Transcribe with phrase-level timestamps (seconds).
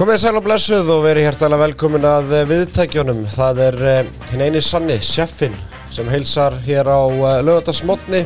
[0.00, 3.18] Komið sæl og blessuð og verið hjertalega velkomin að eh, viðtækjunum.
[3.34, 5.52] Það er eh, hinn eini sanni, Sjeffin,
[5.92, 7.04] sem heilsar hér á
[7.44, 8.22] lögatarsmotni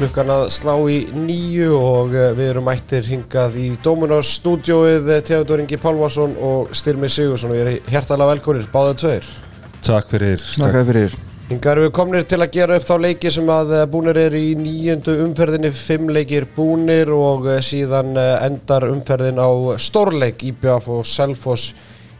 [0.00, 5.62] klukkan að slá í nýju og eh, við erum mættir hingað í Dominos stúdióið Theodor
[5.62, 9.32] Ingi Pálvarsson og Styrmi Sigursson og ég er hjertalega velkominir, báðið tveir.
[9.78, 10.46] Takk fyrir.
[10.58, 11.18] Takk fyrir.
[11.48, 14.50] Hingar við komnir til að gera upp þá leiki sem að eh, búnir er í
[14.60, 19.48] nýjöndu umferðinni, fimm leikir búnir og eh, síðan eh, endar umferðin á
[19.80, 21.70] stórleik Íbjaf og Selfoss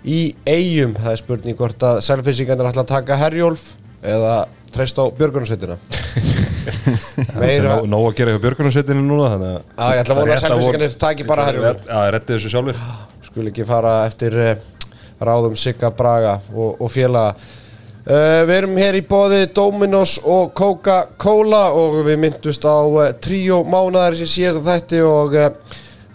[0.00, 0.95] í eigum.
[0.96, 3.66] Það er spurning hvort að Selfissingarnir ætla að taka Herjólf
[4.00, 4.33] eða
[4.72, 5.77] treyst á Björgunarsveitina.
[7.42, 7.83] Meira...
[7.84, 9.62] Nó, að gera eitthvað Björgunarsveitinu núna, þannig að...
[9.77, 11.84] Já, ég ætla að vona að Selfissingarnir taki bara Herjólf.
[11.84, 12.83] Já, ég retti þessu sjálfur.
[13.28, 14.41] Skul ekki fara eftir
[15.20, 17.36] ráðum Sigga Braga og, og félaga.
[18.06, 23.58] Uh, við erum hér í bóði Dominos og Coca-Cola og við myndust á uh, tríó
[23.66, 25.48] mánadar sem síðast af þætti og uh,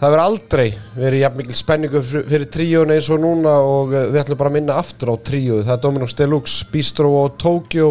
[0.00, 0.64] það verður aldrei
[0.96, 4.78] verið jafn mikil spenningu fyrir tríón eins og núna og við ætlum bara að minna
[4.80, 5.60] aftur á tríóð.
[5.66, 7.90] Það er Dominos Deluxe, Bistro og Tokyo,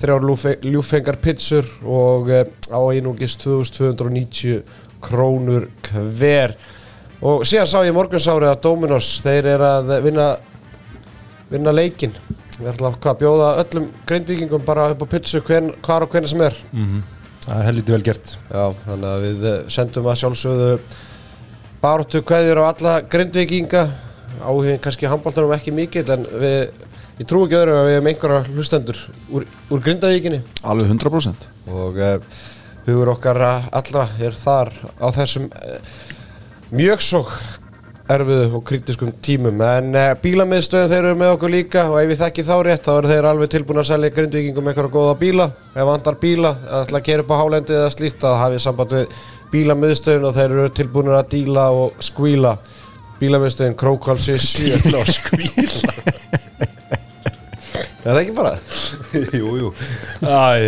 [0.00, 0.28] þrjár
[0.70, 4.62] ljúfengar pizzur og á einungis 2290
[5.04, 6.54] krónur hver.
[7.24, 10.30] Og síðan sá ég morgunsárið að Dominos, þeir eru að vinna,
[11.50, 12.16] vinna leikinn.
[12.54, 15.06] Við ætlum að bjóða öllum grindvíkingum bara upp á
[15.48, 16.56] hven, hvar og hvernig sem er.
[16.72, 17.02] Mm -hmm.
[17.44, 18.38] Það er helviti vel gert.
[18.50, 20.78] Já, þannig að við eh, sendum að sjálfsögðu
[21.82, 23.88] bártu kveðjur á alla grindvíkinga.
[24.40, 26.70] Áhugin kannski handbóltarum ekki mikið, en við,
[27.18, 28.98] ég trú ekki öðru að við hefum einhverja hlustendur
[29.30, 30.40] úr, úr grindavíkinni.
[30.62, 31.46] Alveg 100%.
[31.66, 32.18] Og uh,
[32.86, 35.78] hugur okkar allra er þar á þessum uh,
[36.70, 37.22] mjög svo
[38.10, 39.62] erfiðu og kritiskum tímum.
[39.64, 42.92] En uh, bílamiðstöðum þeir eru með okkur líka og ef við þekki þá rétt þá
[42.96, 45.48] eru þeir alveg tilbúin að selja grindvíkingum eitthvað góða bíla.
[45.72, 46.52] Ef vandar bíla,
[46.82, 49.18] ætla að kera upp á hálendið eða slíkt að hafið samband við
[49.54, 52.56] bílamiðstöðun og þeir eru tilbúin að díla og skvíla.
[53.22, 55.98] Bílamiðstöðun Krókálsi 7 og skvíla
[58.04, 58.50] Er það ekki bara?
[59.40, 59.68] jú, jú.
[60.20, 60.64] Æj,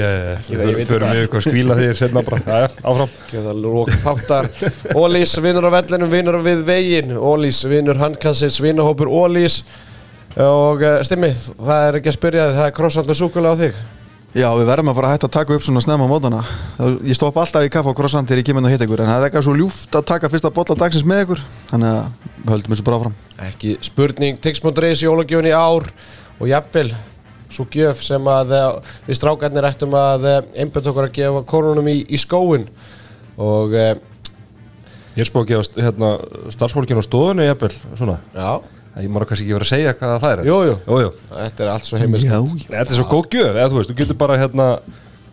[0.48, 3.10] við förum við eitthvað að skvíla því senna bara, aðja, áfram.
[3.28, 4.48] Gjöða lók þáttar.
[4.96, 7.12] Ólís, vinnur á vellinum, vinnur við veginn.
[7.20, 9.58] Ólís, vinnur handkansins, vinnahópur Ólís.
[10.40, 13.60] Og uh, Stimmi, það er ekki að spyrja þig, það er krossand og súkulega á
[13.60, 13.84] þig.
[14.36, 16.42] Já, við verðum að fara að hætta að taka upp svona snemma mótana.
[17.08, 19.08] Ég stopp alltaf í kaffa og krossand til ég kemur inn og hitt ykkur, en
[19.08, 22.52] það er eitthvað svo ljúft að taka fyrsta botla dagsins með ykkur, þannig að við
[22.52, 23.14] höldum þessu bara áfram.
[23.46, 25.88] Ekki spurning, Tix.is í ólagjöfni ár
[26.36, 26.90] og jafnvel
[27.52, 31.90] svo gjöf sem að eh, við strákarnir ættum að eh, einbjönd okkur að gefa konunum
[31.92, 32.68] í, í skóin
[33.36, 33.88] og e,
[35.16, 36.08] Ég spók ekki á hérna,
[36.52, 38.18] starfsfólkinu á stofunni jafnvel, svona.
[38.36, 38.60] Já.
[39.00, 40.42] Ég má kannski ekki verið að segja hvað það er.
[40.44, 40.98] Jújú, jú.
[41.00, 41.12] jú.
[41.30, 44.18] þetta er allt svo heimilstætt Þetta er svo góð gjöf, eða þú veist, þú getur
[44.20, 44.66] bara hérna,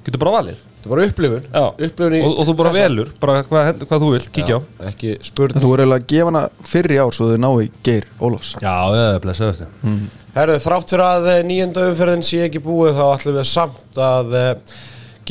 [0.06, 1.46] getur bara valið Þetta er bara upplifun,
[1.88, 4.62] upplifun og, og þú bara velur, bara hvað, hvað þú vil, kíkja á.
[4.90, 5.64] Ekki spurning.
[5.64, 8.50] Þú voru eiginlega að gefa hana fyrir ár svo þau náðu Geir Ólafs.
[8.58, 10.02] Já, það er blessað þetta mm.
[10.34, 14.36] Herðu, þrátt fyrir að eh, nýjönda umferðin sé ekki búið þá ætlum við samt að
[14.42, 14.76] uh,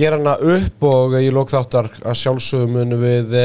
[0.00, 3.36] gera hana upp og ég lók þáttar að sjálfsögum munum við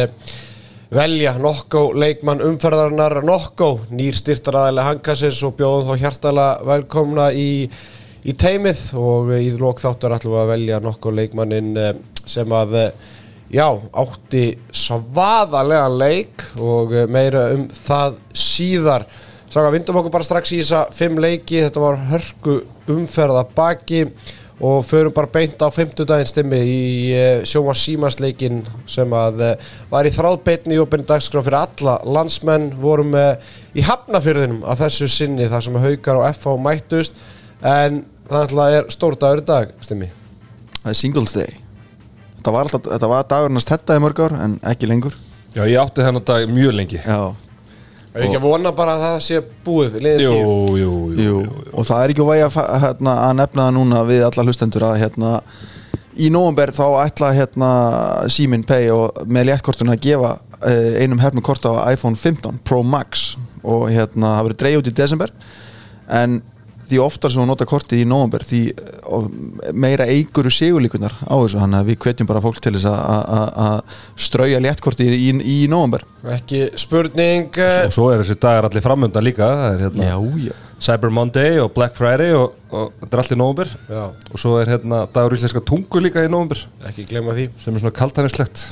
[0.96, 3.20] velja Nokkó leikmann umferðarinnar.
[3.28, 7.68] Nokkó, nýr styrtaræðilega hangasins og bjóðum þá hjartala velkomna í,
[8.26, 11.94] í teimið og í lók þáttar ætlum við að velja Nokkó leikmannin uh,
[12.26, 12.78] sem að
[13.54, 19.08] já, átti svaðalega leik og meira um það síðar.
[19.48, 22.60] Saka, vindum okkur bara strax í þessa fimm leiki, þetta var hörku
[22.92, 24.04] umferða baki
[24.58, 26.82] og förum bara beint á femtudaginn stimmi í
[27.46, 29.44] sjóma símansleikin sem að
[29.92, 35.50] var í þráðbeitni í opinni dagskrá fyrir alla landsmenn, vorum í hafnafyrðinum að þessu sinni
[35.52, 37.22] þar sem haukar og FH mættust
[37.62, 40.12] en það er stór dagur í dag stimmi.
[40.82, 41.58] Það er Singles Day.
[42.38, 45.16] Þetta var, alltaf, þetta var dagurnast þetta í mörg ár en ekki lengur.
[45.56, 47.00] Já, ég átti þennan dag mjög lengi.
[47.02, 47.34] Já.
[48.18, 51.86] Það er ekki að vona bara að það sé búið jú, jú, jú, jú, og
[51.86, 52.48] það er ekki að væga
[52.82, 55.34] hérna, að nefna það núna við alla hlustendur að hérna,
[56.18, 57.70] í nógumber þá ætla hérna,
[58.34, 60.32] Simin Pay og með léttkortun að gefa
[60.66, 64.90] eh, einum hermur kort á iPhone 15 Pro Max og hérna það verið dreig út
[64.90, 65.36] í desember
[66.10, 66.40] en
[66.92, 68.62] því oftar sem þú nota kortið í nógumber því
[69.78, 73.98] meira eiguru segulíkunar á þessu, þannig að við hvetjum bara fólk til þess að
[74.28, 76.06] strauja léttkortið í, í, nógumber
[76.38, 80.18] ekki spurning og eh, svo er þessi dagar allir framönda líka það er hérna já,
[80.48, 80.56] já.
[80.88, 85.06] Cyber Monday og Black Friday og, og þetta er allir nógumber og svo er hérna
[85.14, 87.50] dagur íslenska tungu líka í nógumber ekki glemma því.
[87.64, 88.68] Sem er svona kaltanirslegt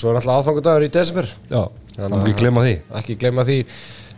[0.00, 1.28] svo er alltaf aðfangudagur í desember.
[1.50, 2.76] Já, þannig að ekki glemma því.
[3.00, 3.58] ekki glemma því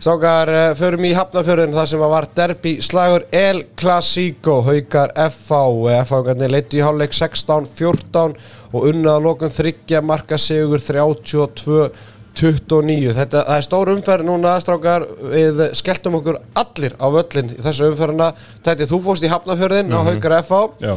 [0.03, 5.61] Sákar, eh, förum í Hafnafjörðin þar sem var derbi slagur El Clasico, haugar FH
[6.01, 8.35] FH-garnir leiti í háluleik 16-14
[8.73, 11.93] og unnað lókun þryggja marka sigur 32
[12.35, 15.07] 29 Þetta er stór umferð núna strákar.
[15.23, 18.33] Við skelltum okkur allir á völlin í þessu umferðina.
[18.67, 20.97] Þetta þú fórst í Hafnafjörðin á Haukar FH Já,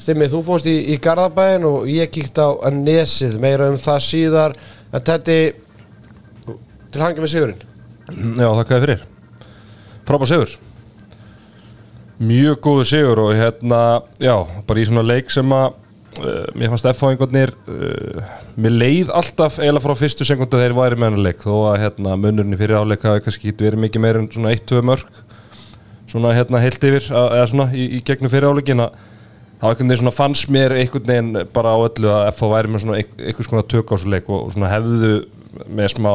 [0.00, 4.62] Stimmið, þú fórst í, í Garðabæin og ég kíkt á Nesið meira um það síðar.
[4.96, 7.66] Þetta til hangi með sigurinn
[8.16, 9.04] já þakka þið fyrir.
[10.08, 10.56] Frábær sigur.
[12.20, 13.78] Mjög góðu sigur og hérna,
[14.20, 14.34] já,
[14.68, 15.70] bara í svona leik sem að
[16.20, 21.08] uh, mér fannst F-fáingarnir uh, mér leið alltaf eiginlega frá fyrstu sekundu þegar væri með
[21.14, 24.28] hennar leik þó að hérna, munurinn í fyrir áleika kannski ekki verið mikið meira en
[24.34, 25.22] svona 1-2 mörg
[26.10, 29.72] svona hérna heilt yfir að- eða svona í, í gegnum fyrir áleikin að það var
[29.72, 33.00] einhvern veginn svona fannst mér einhvern veginn bara á öllu að FH væri með svona
[33.00, 35.14] einhver- einhvers konar tök á þessu leik og svona hefðu
[35.66, 36.10] með smá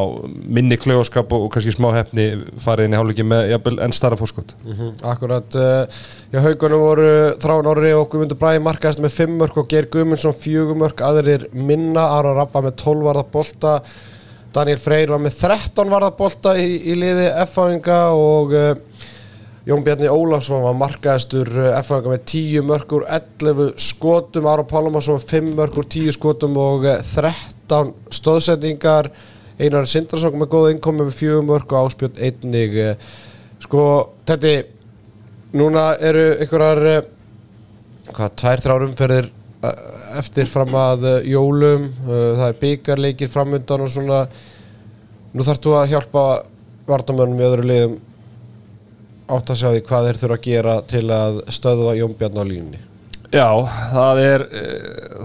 [0.57, 2.27] minni klögaskap og kannski smá hefni
[2.63, 4.55] farið inn í hálfleikin með jafnvel enn starra fórskot.
[4.63, 5.87] Mm -hmm, Akkurat, eh,
[6.31, 7.11] já haugunum voru
[7.43, 11.47] Þrán Orri og Guðmundur Bræði markaðist með 5 mörg og Ger Guðmundsson 4 mörg aðrir
[11.53, 13.81] minna, Aron Rapp var með 12 varðabólta
[14.55, 18.75] Daniel Freyr var með 13 varðabólta í, í liði F-fáinga og eh,
[19.65, 25.51] Jón Bjarni Óláfsson var markaðistur eh, F-fanga með 10 mörgur 11 skotum, Ára Pálmarsson 5
[25.57, 29.09] mörgur 10 skotum og 13 15 stóðsendingar
[29.59, 32.95] Einar Sindarsson með góða innkomi með fjögum vörku áspjöld einnig eh,
[33.63, 33.83] sko,
[34.27, 34.55] þetta
[35.55, 37.05] núna eru einhverjar eh,
[38.11, 39.77] hvað, tvær, þrjár umferðir eh,
[40.19, 41.89] eftir fram að jólum.
[42.05, 44.21] Það er byggarleikir framöndan og svona.
[45.35, 46.25] Nú þarf þú að hjálpa
[46.87, 47.95] vartamönnum í öðru liðum
[49.25, 52.83] átt að segja því hvað þeir þurfa að gera til að stöðva jónbjarn á línni
[53.33, 53.49] Já,
[53.93, 54.63] það er uh,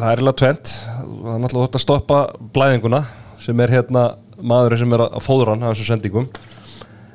[0.01, 2.21] það er eiginlega tvent það er náttúrulega hægt að stoppa
[2.55, 3.01] blæðinguna
[3.41, 4.05] sem er hérna
[4.41, 6.29] maðurinn sem er að fóðra hann af þessum sendingum.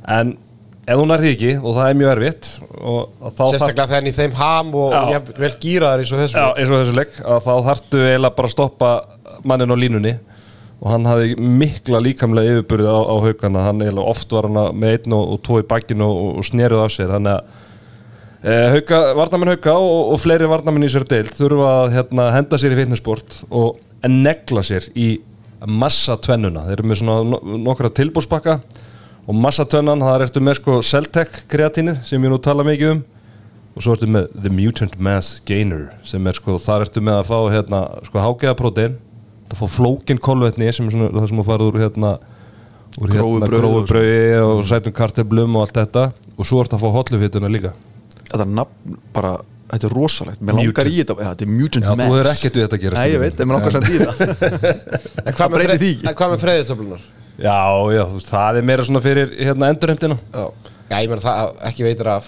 [0.05, 0.35] En
[0.85, 2.49] ef hún er því ekki og það er mjög erfitt
[3.49, 6.37] sérstaklega í þeim ham og, og vel gýraðar eins og þessu.
[6.37, 8.93] Já, eins og þessu að þá þarftu eiginlega bara að stoppa
[9.43, 10.15] mannin á línunni.
[10.83, 13.63] Og hann hafði mikla líkamlega yfirbyrði á, á haugana.
[13.65, 16.83] Hann eiginlega oft var hann með einn og, og tvo í bakkinu og, og snerið
[16.83, 17.13] af sér.
[17.15, 17.63] Þannig að
[18.45, 22.75] hauka, varnamenn hauka og, og fleiri varnamenn í sér deild þurfa að hérna, henda sér
[22.75, 25.15] í fitnessport og negla sér í
[25.65, 28.59] massa tvennuna þeir eru með svona no- nokkra tilbúrspakka
[29.25, 32.91] og massa tvennan, það er eftir með sko Celtec kreatínið sem ég nú tala mikið
[32.93, 33.01] um
[33.75, 37.31] og svo ertu með The Mutant Mass Gainer sem er sko, þar ertu með að
[37.31, 38.99] fá hérna, sko hágeða prótein
[39.49, 42.13] það fá flókin kolvetni sem er svona það sem að fara úr hérna
[43.01, 46.05] úr hérna grófubrauði og sætum karteblum og allt þetta
[46.37, 47.73] og svo ertu að fá hotlufituna líka
[48.29, 49.33] Þetta nafn bara,
[49.73, 50.41] þetta er rosalegt.
[50.45, 52.85] Mér langar í þetta, ja, þetta er Mutant Mass þú hefur ekkert við þetta að
[52.85, 54.73] gera, Nei, ég veit, mér langar samt í þetta.
[55.25, 55.75] En hvað með,
[56.15, 57.05] fre með freyðitöflunar?
[57.35, 57.59] Já,
[57.91, 60.17] já, það er meira svona fyrir hérna endurheimtina.
[60.31, 60.73] Já.
[60.85, 62.27] Já, ég meina það ekki veitur af.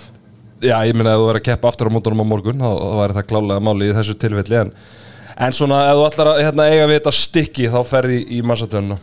[0.57, 2.95] Já, ég meina ef þú verður að keppa aftur á mótunum á morgun þá, þá
[2.97, 4.71] væri það klálega máli í þessu tilfelli en,
[5.45, 8.97] en svona ef þú ætlar að hérna, eiga við þetta stykki þá ferði í massatönuna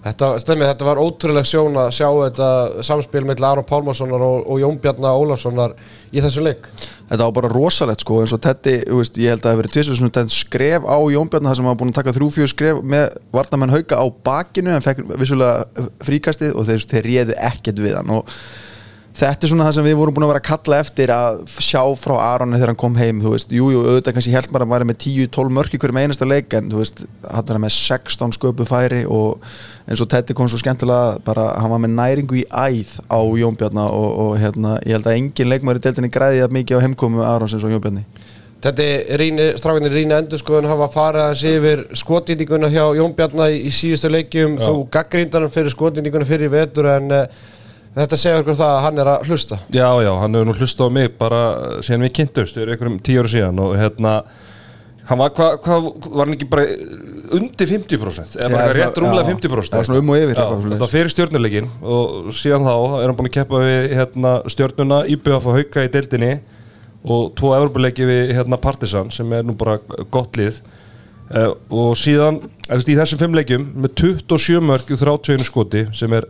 [0.00, 2.46] Þetta, stemmi, þetta var ótrúlega sjón að sjá þetta
[2.88, 5.74] samspil með Aron Pálmarssonar og, og Jón Bjarnar Ólafssonar
[6.08, 6.70] í þessu leik.
[7.10, 9.90] Þetta var bara rosalegt sko eins og Teddy, veist, ég held að það hefur verið
[9.90, 13.06] svona tenn skref á Jónbjörn þar sem hafa búin að taka þrjú-fjögur skref með
[13.36, 18.16] varnamenn hauka á bakinu en fekk vissulega fríkastið og þeir, þeir réðu ekkert við hann.
[18.16, 18.34] Og
[19.16, 21.82] þetta er svona það sem við vorum búin að vera að kalla eftir að sjá
[21.98, 24.72] frá Aronni þegar hann kom heim þú veist, jújú, jú, auðvitað kannski held maður að
[24.74, 28.36] væri með 10-12 mörk í hverjum einasta leik en þú veist, hann er með 16
[28.38, 29.30] sköpu færi og
[29.90, 33.84] eins og Teddy kom svo skemmtilega bara, hann var með næringu í æð á Jónbjörna
[33.90, 37.26] og, og hérna, ég held að engin leikmaður í deltinni græði að mikið á heimkomu
[37.26, 38.06] Arons eins og Jónbjörni
[38.60, 38.84] Þetta
[39.16, 43.14] rýni, strákunni rýni endurskoðun hafa farið hans yfir skotindíkuna hjá Jón
[47.96, 49.56] Þetta segja okkur það að hann er að hlusta.
[49.74, 51.40] Já, já, hann hefur nú hlustað á mig bara
[51.82, 54.12] síðan við kynntumst, fyrir einhverjum tíu ára síðan og hérna
[55.10, 56.66] hann var, hvað hva, var hann ekki bara
[57.34, 60.40] undir 50% eða bara rétt rúmlega já, 50% það er svona um og yfir,
[60.82, 65.40] var fyrir stjórnuleikin og síðan þá er hann búin að keppa við hérna, stjórnuna íbjöða
[65.40, 66.32] að fá hauka í deildinni
[67.00, 69.78] og tvo Evropuleiki við hérna, Partisan sem er nú bara
[70.12, 70.60] gott lið.
[71.30, 76.12] Uh, og síðan eftir, í þessum fimm leikjum með 27 mörg í 31 skoti sem
[76.18, 76.26] er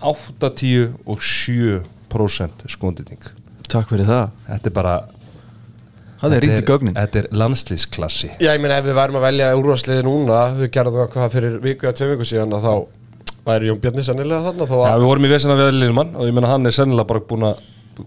[0.00, 3.30] 80 og 7% skondinning
[3.70, 4.94] Takk fyrir það, Þetta er bara
[6.20, 6.96] það er í gögnin.
[6.96, 11.02] Þetta er landslýsklassi Já, ég meina ef við værum að velja úrvarsliði núna við gerðum
[11.02, 12.72] það hvað fyrir viku eða tvei viku síðan að þá
[13.50, 16.36] væri Jón Bjarni sannilega þarna Já, að við vorum í vesena við Lilmann og ég
[16.36, 17.62] meina hann er sennilega bara búin að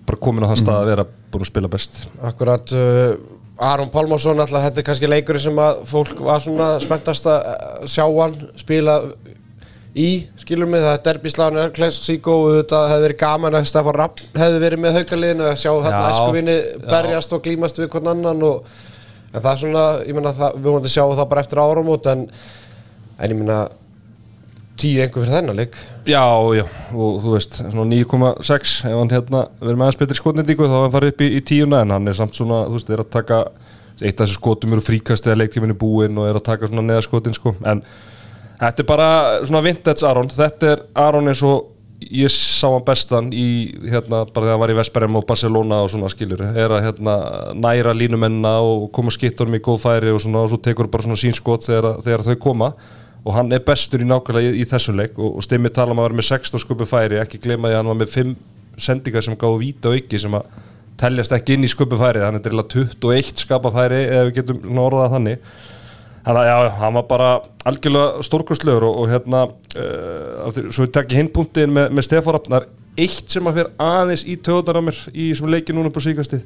[0.08, 1.98] bara komin á þann stað að vera búin að spila best.
[2.26, 3.16] Akkurat uh,
[3.64, 7.84] Aron Pálmarsson alltaf þetta er kannski leikurinn sem að fólk var svona spenntast að eh,
[7.90, 8.96] sjá hann spila
[9.94, 10.08] í,
[10.42, 14.64] skilur mig, það er derbíslagun er klassíkó, þetta hefði verið gaman að Stefán Rapp hefði
[14.64, 16.66] verið með haugaliðinu að sjá Já, eskuvinni já.
[16.88, 18.74] berjast og glímast við hvern annan og
[19.34, 22.10] en það er svona, ég meina það, við vonum að sjá það bara eftir áramót
[22.14, 22.26] en,
[23.18, 23.60] en ég meina
[24.82, 25.78] tíu einhver fyrir þennan leik
[26.10, 26.26] Já,
[26.58, 26.64] já,
[26.98, 30.86] og þú veist, svona 9,6 ef hann hérna verður með aðeins betri skotnendingu þá er
[30.88, 33.12] hann farið upp í, í tíuna en hann er samt svona, þú veist, er að
[33.14, 33.44] taka
[34.02, 37.38] eitt af þessu skotum eru fríkast eða leiktíminu búinn og er að taka svona neðaskotin
[37.38, 37.84] sko en
[38.60, 39.12] þetta er bara
[39.44, 40.32] svona vintage Aron.
[40.34, 41.70] Þetta er Aron eins og
[42.04, 43.48] ég sá hann bestan í
[43.88, 46.44] hérna bara þegar hann var í Vesperem og Barcelona og svona skilur.
[46.52, 47.16] Er að hérna
[47.56, 51.20] næra línumenna og koma skittunum í góð færi og svona og svo tekur bara svona
[51.20, 52.74] sínskot þegar, þegar þau koma.
[53.24, 56.02] Og hann er bestur í nákvæmlega í, í þessum leik og, og stimmið tala um
[56.02, 57.22] að vera með 16 skupu færi.
[57.22, 58.36] Ekki glema því að hann var með 5
[58.84, 60.48] sendingar sem gáðu víta ekki sem að
[61.00, 64.36] teljast ekki inn í skupu færi þannig að þetta er 21 skapa færi ef við
[64.40, 65.48] getum orðað þannig
[66.24, 67.30] Þannig að hann var bara
[67.68, 73.34] algjörlega stórkostlegur og, og hérna uh, svo við tekjum hinpunktin með, með Stefán Rappnar eitt
[73.34, 76.46] sem að fyrir aðeins í töðunar á mér í þessum leiki núna på síkastið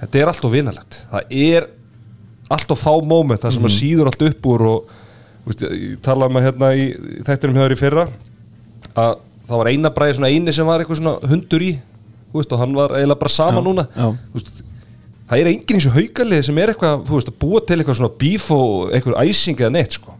[0.00, 1.00] þetta er allt of vinalegt.
[1.10, 1.66] Það er
[2.50, 4.94] allt of fá móment það sem að síður allt upp úr og
[5.50, 6.86] veist, ég talaði með hérna í
[7.28, 8.06] þættinum höfður í fyrra
[8.98, 9.12] að
[9.50, 11.70] það var eina bræði svona eini sem var eitthvað svona hundur í
[12.32, 13.84] veist, og hann var eiginlega bara sama Já, núna.
[13.92, 14.08] já.
[14.34, 14.62] Veist,
[15.30, 18.00] það er enginn eins og haukalið sem er eitthvað þú veist, að búa til eitthvað
[18.00, 20.16] svona bíf og eitthvað æsing eða neitt sko.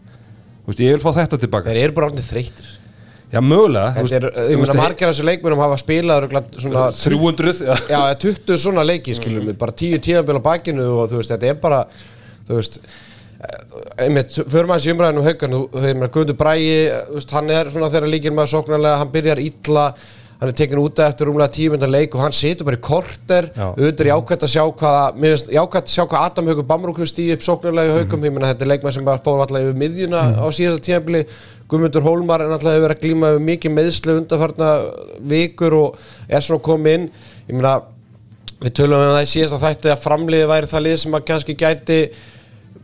[0.61, 2.77] Þú veist, ég vil fá þetta tilbaka þeir eru bara orðin þreytir
[3.31, 6.27] já mögulega Þetta er, ég meina margir af þessu leikmennum hafa spilað
[6.59, 7.71] svona 300 já.
[7.87, 11.31] já, eða 20 svona leiki skilum við, bara 10 tíðanbíl á bakinu og þú veist,
[11.31, 11.79] þetta er bara
[12.49, 13.61] þú veist eh,
[14.05, 16.65] einmitt, fyrir maður þessi umræðinu um haugan þú veist, Guðmundur Bræi,
[17.37, 19.85] hann er svona þegar líkir maður sóknarlega, hann byrjar illa
[20.41, 23.51] hann er tekin út eftir rúmlega tíu myndar leik og hann situr bara í korter
[23.53, 27.45] auðvitað er jákvæmt að sjá hvað jákvæmt að sjá hvað Adam Haugur Bamrúk stíði upp
[27.45, 30.45] sóknarlega í haugum, ég meina þetta er leikmæð sem bara fór alltaf yfir miðjuna á
[30.49, 31.21] síðasta tíðanbíli
[31.71, 34.71] Guðmundur Hólmar er alltaf hefur verið að glíma við mikið meðslu undanfarna
[35.31, 37.05] vikur og er svona komið inn.
[37.47, 37.77] Ég meina
[38.61, 41.55] við tölum um það í síðasta þætti að framliði væri það lið sem að kannski
[41.61, 41.99] gæti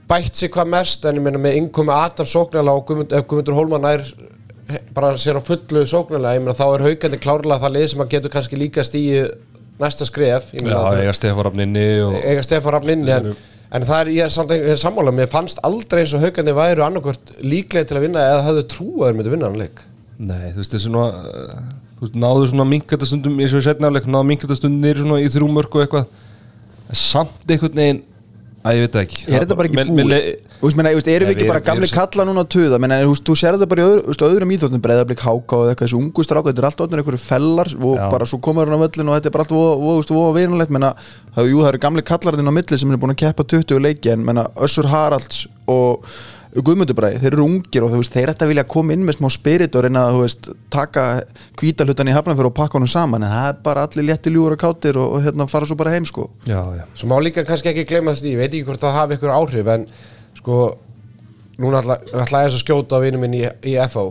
[0.08, 4.06] bætt sig hvað mest en ég meina með innkomi Adam sóknarlega og Guðmundur Hólmar nær
[4.96, 8.10] bara sér á fullu sóknarlega ég meina þá er haugandi klárlega það lið sem að
[8.16, 9.30] getur kannski líka stíið
[9.80, 13.30] næsta skref það- eiga Stefán Rafninni og eiga Stefán Rafn inni en,
[13.72, 17.88] en það er, ég er sammála mér fannst aldrei eins og haugandi væru annarkvört líklega
[17.88, 19.84] til að vinna eða hafðu trú að þeir myndi vinna hann leik.
[20.18, 21.58] Nei, þú veist, svona uh,
[22.02, 25.50] þú náðu svona minkatastundum eins og ég setna áleik, náðu minkatastundum niður svona í þrjú
[25.54, 26.08] mörg og eitthvað.
[26.98, 28.02] Samt einhvern veginn
[28.68, 30.00] að ég veit ekki Er þetta bara ekki Mér- búið?
[31.18, 33.84] erum við ekki bara gamli kalla núna að tuða menna, þú, þú sér þetta bara
[33.84, 37.02] í öðru, öðrum íþjóttum breyðablik háka og eitthvað þessu ungu stráka þetta er allt orðin
[37.04, 38.08] einhverju fellar og Já.
[38.14, 39.54] bara svo komur hann á völlin og þetta er bara allt
[40.18, 40.94] voða verunlegt menna,
[41.36, 44.48] það, eru gamli kallarinn á milli sem er búin að keppa 20 leiki en menna,
[44.58, 46.04] Össur Haralds og
[46.66, 49.28] Guðmundubræði, þeir eru ungir og þú veist, þeir ætti að vilja koma inn með smá
[49.34, 51.04] spirit og reyna að taka
[51.60, 54.62] hvítalhutan í hafnafjör og pakka honum saman en það er bara allir létti ljúur og
[54.62, 56.30] kátir og, og hérna fara svo bara heim sko.
[56.50, 56.86] Já, já.
[56.98, 59.36] Svo má líka kannski ekki gleyma þess því, ég veit ekki hvort það hafi ykkur
[59.36, 59.86] áhrif en
[60.40, 60.62] sko,
[61.62, 64.08] núna ætla, ætla ég að skjóta á vinnu minn í, í FH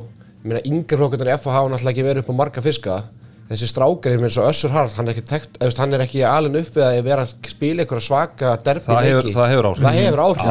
[0.46, 3.00] ég meina yngri flokkurnar í FH hafa náttúrulega ekki verið upp á marga fiska
[3.46, 6.22] þessi strákar er eins og Össur Harald hann er ekki, þú veist, hann er ekki
[6.26, 8.96] alin upp við að vera að spila ykkur svaka derbi Það
[9.36, 9.82] það hefur áhrif.
[9.86, 10.42] það hefur áhrif.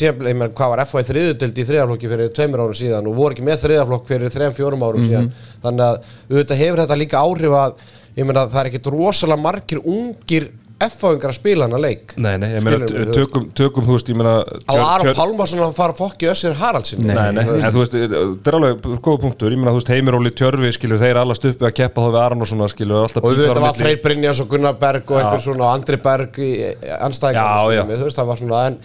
[0.00, 3.34] Ég meina hvað var FH í þriðudild í þriðaflokki fyrir tveimur árum síðan og voru
[3.36, 5.30] ekki með þriðaflokk fyrir þreim fjórum árum síðan.
[5.64, 5.98] Þannig að
[6.30, 7.84] auðvitað hefur þetta líka áhrif að
[8.16, 10.48] ég meina það er ekkit rosalega margir ungir
[10.80, 12.14] F-fáingar að spila hana leik.
[12.16, 15.60] Nei, nei, ég meina, Skilurðu þú tökum, tökum, þú veist, ég meina á Aron Pálmarsson
[15.66, 19.20] að fara að fokki Össur Haraldsin Nei, nei, en þú veist, þetta er alveg góða
[19.26, 22.08] punktur, ég meina, þú veist, Heimir Óli Tjörfi, skilur, þeir allast uppi að keppa þá
[22.14, 23.78] við Aron og svona, skilur, alltaf og bílar á þetta var.
[23.82, 26.50] Freyr Brynjans og Gunnar Berg og einhver svona og Andri Berg í
[26.96, 27.84] anstæðingar Já, já.
[27.92, 28.78] þú veist, það var svona en,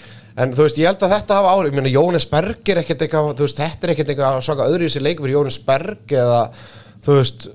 [0.44, 3.06] en þú veist, ég held að þetta hafa árið ég meina, Jónas Berg er ekkert
[3.08, 5.60] eitthvað þú veist, þetta er ekkert eitthvað að svaka öðru í sér leik fyrir Jónas
[5.68, 6.42] Berg eða
[7.06, 7.48] þú veist,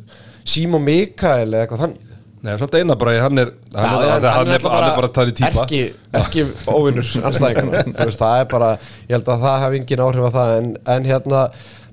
[0.50, 2.06] Símo Mikael eða eitthvað þannig
[2.40, 5.34] Nei, samt eina bara, hann er, hann hann er, hann er, hann er bara talið
[5.42, 5.66] típa.
[5.66, 5.80] ekki,
[6.16, 8.70] ekki óvinnur veist, það er bara,
[9.04, 11.42] ég held að það hef engin áhrif að það en, en hérna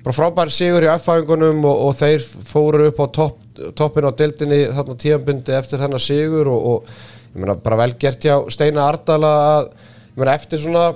[0.05, 3.43] bara frábær sigur í F-fæðingunum og, og þeir fóru upp á topp,
[3.75, 6.95] toppin á deildinni þarna tíðanbundi eftir þennan sigur og, og
[7.33, 9.69] ég meina bara vel gert hjá Steina Ardala að,
[10.13, 10.87] ég meina eftir svona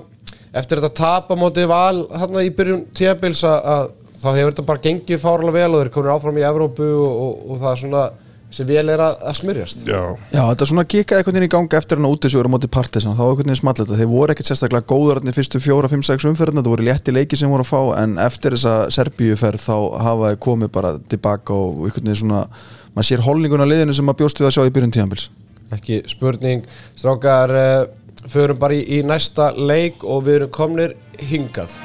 [0.56, 4.86] eftir þetta tap á móti val þarna í byrjun tíðanbils að, þá hefur þetta bara
[4.88, 8.10] gengið fárlega vel og þeir komið áfram í Evrópu og, og, og það er svona
[8.52, 9.84] sem vel er að, að smyrjast.
[9.88, 10.02] Já.
[10.34, 13.16] Já, þetta svona kikkaði einhvern veginn í gangi eftir hann á útisögur á móti partisan,
[13.16, 14.00] þá var einhvern veginn small þetta.
[14.02, 17.16] Þeir voru ekkert sérstaklega góður hann í fyrstu fjóra, fimm, sex umferðina, það voru létti
[17.16, 19.76] leiki sem voru að fá en eftir þessa Serbíuferð þá
[20.08, 22.44] hafa þeir komið bara tilbaka og einhvern veginn svona,
[22.92, 25.32] maður sér holningun á liðinu sem maður bjóst við að sjá í byrjun tíðanbils
[25.72, 26.66] ekki spurning.
[27.00, 27.86] Strákar uh,
[28.28, 30.96] förum bara í, í næsta leik og við erum komnir
[31.32, 31.78] hingað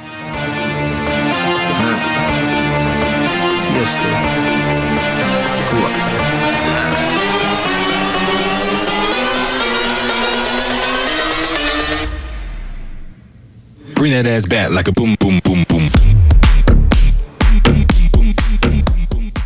[13.97, 15.89] Bring that ass back like a boom boom boom boom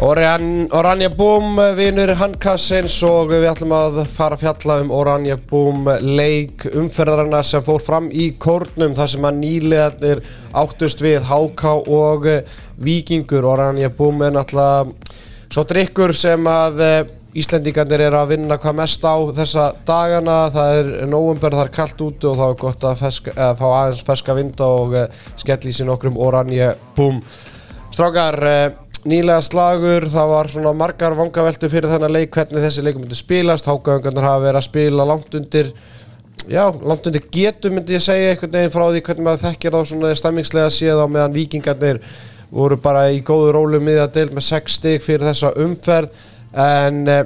[0.01, 6.65] Oranje Búm, vinur Handkassins og við ætlum að fara að fjalla um Oranje Búm leik
[6.67, 10.23] umferðarana sem fór fram í kórnum þar sem að nýlegarnir
[10.57, 12.27] áttust við Háká og
[12.81, 13.47] Víkingur.
[13.53, 14.89] Oranje Búm er náttúrulega
[15.47, 17.01] svo drikkur sem að eh,
[17.31, 22.01] Íslendingarnir er að vinna hvað mest á þessa dagana, það er nóvumber, það er kallt
[22.03, 25.61] úti og þá er gott að, feska, að fá aðeins ferska vinda og uh, skell
[25.63, 26.73] í sér nokkrum Oranje.
[26.97, 27.21] Boom
[27.95, 33.05] Strákar, uh, nýlega slagur, það var svona margar vangaveltu fyrir þennan leik, hvernig þessi leikum
[33.05, 35.71] myndi spilast, hákaðungarnir hafa verið að spila langt undir,
[36.51, 39.93] já, langt undir getu myndi ég segja einhvern veginn frá því hvernig maður þekkir þá
[39.93, 42.03] svona stemmingslega séð á meðan vikingarnir
[42.51, 46.11] voru bara í góðu rólu miða deild með 6 stig fyrir þessa umferð
[46.53, 47.21] en uh,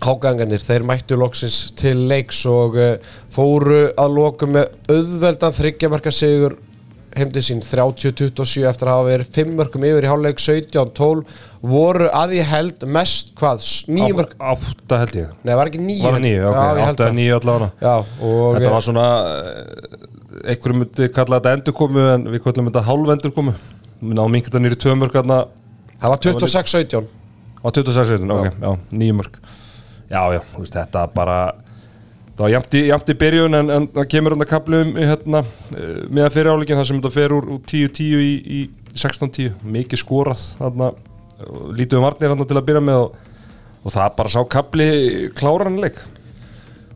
[0.00, 2.96] hákaðungarnir, þeir mættu loksins til leiks og uh,
[3.34, 6.56] fóru að loku með auðveldan þryggjamarka sigur.
[7.10, 11.24] Heimdi sín 30-27 eftir að hafa verið 5 mörgum yfir í hálfleik 17-12
[11.72, 15.32] voru að ég held mest hvað, 9 mörg Átta held ég.
[15.42, 17.08] Nei, var ekki 9 Var það nýju, ok, Já, ég held átta það.
[17.08, 17.70] eða nýju allavega.
[17.82, 17.94] Já,
[18.30, 19.98] og Þetta var svona eh,
[20.54, 23.56] einhverjum myndi kalla þetta endurkomu en við kallum þetta hálf endurkomu
[24.14, 25.40] náum mingi þetta nýri tvö mörg þarna.
[25.98, 27.10] Það var 26-17
[27.60, 29.40] á 26 sekundin, ok, já, nýju mörg
[30.10, 31.38] Já, já, þú veist, þetta bara
[32.34, 35.42] það var jafnt í, í byrjun en, en það kemur hann að kaplu um hérna,
[35.44, 38.60] uh, meðan fyrir áleikin þar sem þetta fer úr, úr 10-10 í, í
[38.96, 40.90] 16-10 mikið skorað þarna,
[41.78, 43.20] lítið um varnir þarna til að byrja með og,
[43.84, 44.88] og það bara sá kapli
[45.38, 46.00] kláranleik.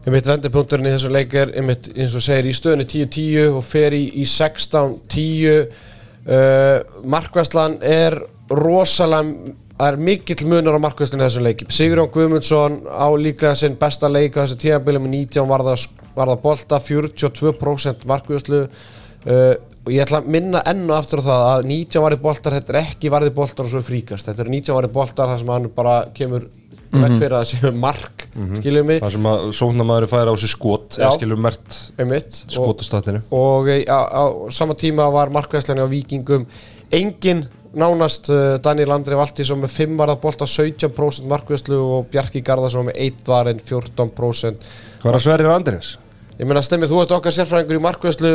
[0.04, 3.94] Einmitt vendipunkturinn í þessu leik er einmitt eins og segir í stöðunni 10-10 og fer
[3.96, 8.18] í, í 16-10 uh, Markvæslan er
[8.50, 13.78] rosalega það er mikill munur á markvæslinu í þessu leiki Sigurjón Guðmundsson á líklega sinn
[13.80, 15.76] besta leik á þessu tíðanbili með 19 varða,
[16.14, 21.46] varða bolta 42% markvæslu uh, og ég ætla að minna enn og aftur á það
[21.48, 24.28] að 19 varði boltar þetta er ekki varði boltar og svo fríkast.
[24.30, 26.46] Þetta er 19 varði boltar þar sem hann bara kemur
[26.94, 28.24] vekk fyrir að séu mark
[28.60, 29.02] skiljum mig.
[29.02, 31.08] Það sem að sóknarmæður færa á sig skot Já.
[31.18, 32.40] skilur mert einmitt.
[32.46, 36.46] og, skotastatinu og eh, á, á sama tíma var markvæslinni á Víkingum
[36.94, 37.44] engin
[37.78, 43.00] nánast uh, Daniel Andri Valtísson með 5 varða bolta 17% markvæslu og Bjarki Garðarsson með
[43.08, 44.66] 1 varinn 14%
[45.02, 45.94] Hvað er að Sverrir Andrés?
[46.38, 48.32] ég meina stemmið þú ert okkar sérfræðingur í markvæslu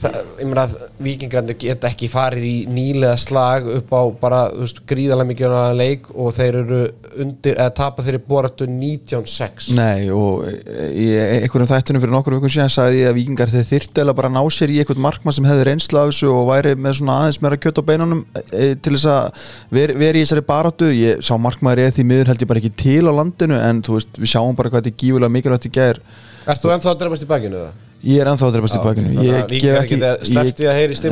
[0.00, 4.78] Það, ég meina að vikingarnir geta ekki farið í nýlega slag upp á bara veist,
[4.88, 6.78] gríðarlega mikið leik og þeir eru
[7.20, 12.72] undir, eða tapa þeirri boratu 19-6 Nei og í einhverjum þættunum fyrir nokkur vikum síðan
[12.72, 15.66] sagði ég að vikingar þeir þyrfti eða bara ná sér í einhvern markmann sem hefði
[15.68, 19.10] reynsla af þessu og væri með svona aðeins meira kjött á beinunum e, til þess
[19.12, 19.44] að
[19.76, 20.90] veri, veri í þessari baráttu.
[20.96, 23.98] Ég sá markmaður eða því miður held ég bara ekki til á landinu en þú
[23.98, 26.02] veist við sjáum bara hvað þetta er gífulega mikilvægt í gær.
[26.48, 27.89] Ert þú ennþá að drefast í bakinu það?
[28.04, 29.10] Ég er ennþá að bakinu.
[29.14, 29.88] þannig ég að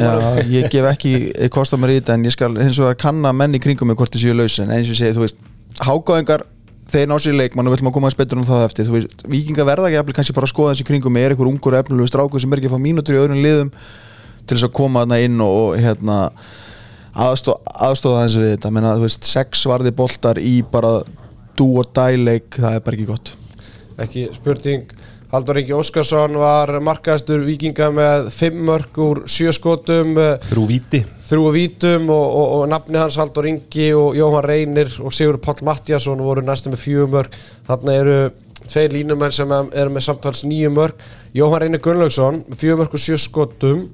[0.09, 0.29] að.
[0.39, 1.13] Já, ég gef ekki
[1.57, 3.91] kost á mér í þetta en ég skal eins og að kanna menn í kringum
[3.91, 5.43] mig hvort þessi er laus en eins og ég segi þú veist
[5.85, 6.47] hágáðingar
[6.89, 8.89] þeir ná sér leikmann og við ætlum að koma aðeins betur um það eftir.
[8.89, 11.77] Þú veist, vikinga verða ekki eftir kannski bara að skoða þessi kringum er einhver ungur
[11.77, 13.73] efnilegu strákur sem er ekki að fá mínútur í öðrum liðum
[14.49, 16.17] til þess að koma þarna inn og, og hérna
[17.29, 18.73] aðstó, aðstóða þessu við þetta?
[18.73, 20.95] Menna veist, sex varði boltar í bara
[21.59, 23.35] dú og dæleik, það er bara ekki gott.
[23.99, 24.98] Ekki spurning
[25.29, 31.03] Haldur Ingi Óskarsson var markaðastur vikinga með 5 mörg úr 7 skotum eh, Þrjú víti.
[31.29, 35.61] þrjú vítum og, og, og nafni hans Haldur Ingi og Jóhann Reynir og Sigur Páll
[35.69, 37.37] Mattiasson voru næstum með 4 mörg
[37.69, 38.17] þarna eru
[38.69, 41.05] tveir línumenn sem eru með samtals 9 mörg
[41.37, 43.85] Jóhann Reynir Gunnlaugsson með 4 mörg og 7 skotum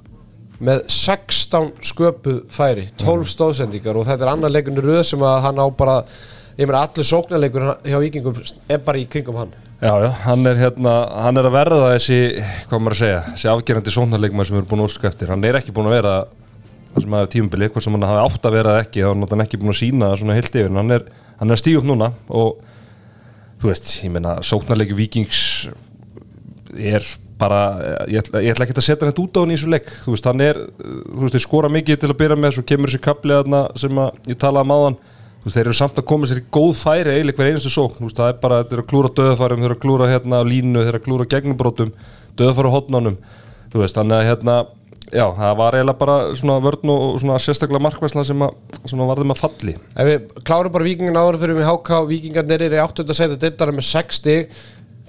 [0.64, 5.58] með 16 sköpuð færi 12 stóðsendingar og þetta er annar leikunni röð sem að hann
[5.58, 5.98] á bara
[6.54, 8.38] ég meina allur sóknarleikur hjá vikingum
[8.70, 10.92] er bara í kringum hann Já, já, hann er hérna,
[11.26, 12.16] hann er að verða þessi,
[12.70, 15.28] hvað maður að segja, þessi afgerandi sóknarleikmaður sem við erum búin að óska eftir.
[15.28, 16.12] Hann er ekki búin að vera
[16.94, 19.34] það sem hafa tímubili, hvort sem hann hafi átt að vera eða ekki, þá er
[19.34, 20.72] hann ekki búin að sína það svona heilt yfir.
[20.72, 21.06] En hann er,
[21.44, 22.64] er stíga upp núna og
[23.60, 25.44] þú veist, ég meina, sóknarleiku vikings
[26.72, 27.12] er
[27.44, 27.62] bara,
[28.08, 29.96] ég ætla, ég ætla ekki að setja hann út á hann í þessu leik.
[30.06, 32.88] Þú veist, hann er, þú veist, þeir skora mikið til að byrja með, svo kemur
[32.88, 35.13] þessi kapli þarna sem að ég talaði um áðan Þú
[35.44, 38.30] veist, þeir eru samt að koma sér í góð færi eiginlega hver einustu sókn, það
[38.30, 40.92] er bara þeir eru að klúra döðafærum, þeir eru að klúra hérna á línu þeir
[40.94, 41.94] eru að klúra gegnubrótum,
[43.74, 44.54] þú veist, þannig að hérna
[45.10, 48.52] já, það var eiginlega bara svona vörn og svona sérstaklega markvæsla sem að
[48.86, 49.74] svona varðum að falli.
[49.98, 53.16] Ef við klárum bara vikingin áður fyrir við HK Vikingarnir eru í 8.
[53.18, 54.54] sæti deildara með 6 stig.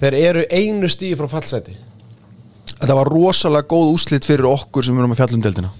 [0.02, 1.74] Þeir eru einu stíði frá fallsæti.
[2.76, 5.70] Þetta var rosalega góð úslit fyrir okkur sem erum að fjalla um deildina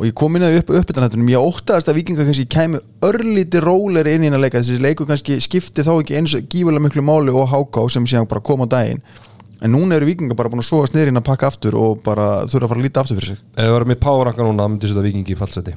[0.00, 4.14] Og ég kom inn að upp uppbyttanættunum ég óttaðast að vikingar kannski kæmi örlíti róleri
[4.16, 7.34] inn í að leika þessi leiku kannski skipti þá ekki eins og gífulega miklu máli
[7.36, 9.02] og háká sem síðan bara kom á daginn.
[9.60, 12.64] En núna eru vikingar bara búin að soga sniðurinn að pakka aftur og bara þurfa
[12.64, 13.44] að fara að líta aftur fyrir sig.
[13.52, 15.76] Ef við varum í powerranka núna, það myndi setja vikingi í fallseti.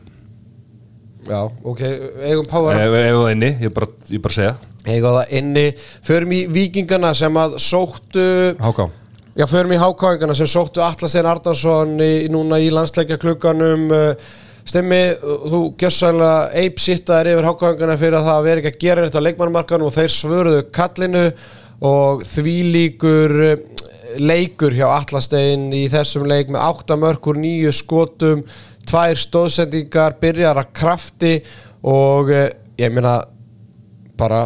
[1.28, 1.86] Já, ok,
[2.24, 4.58] eigum Power ef ef það inni, ég bara, ég bara segja.
[4.88, 5.70] Eigum það inni.
[6.08, 8.28] Förum í vikingana sem að sóttu
[8.64, 8.88] Háká
[9.34, 13.90] Já, förum í hákáingana sem sóttu Atlastein Ardarsson í, núna í landsleikja klukkanum
[14.64, 19.20] Stemmi, þú gjössalega eip sittaðir yfir hákáingana fyrir að það veri ekki að gera þetta
[19.20, 21.24] á leikmannmarkanum og þeir svöruðu kallinu
[21.84, 23.34] og því líkur
[24.22, 28.44] leikur hjá Atlastein í þessum leik með 8 mörkur, 9 skotum
[28.88, 31.38] tvær stóðsendingar, byrjar að krafti
[31.90, 33.18] og eh, ég meina
[34.20, 34.46] bara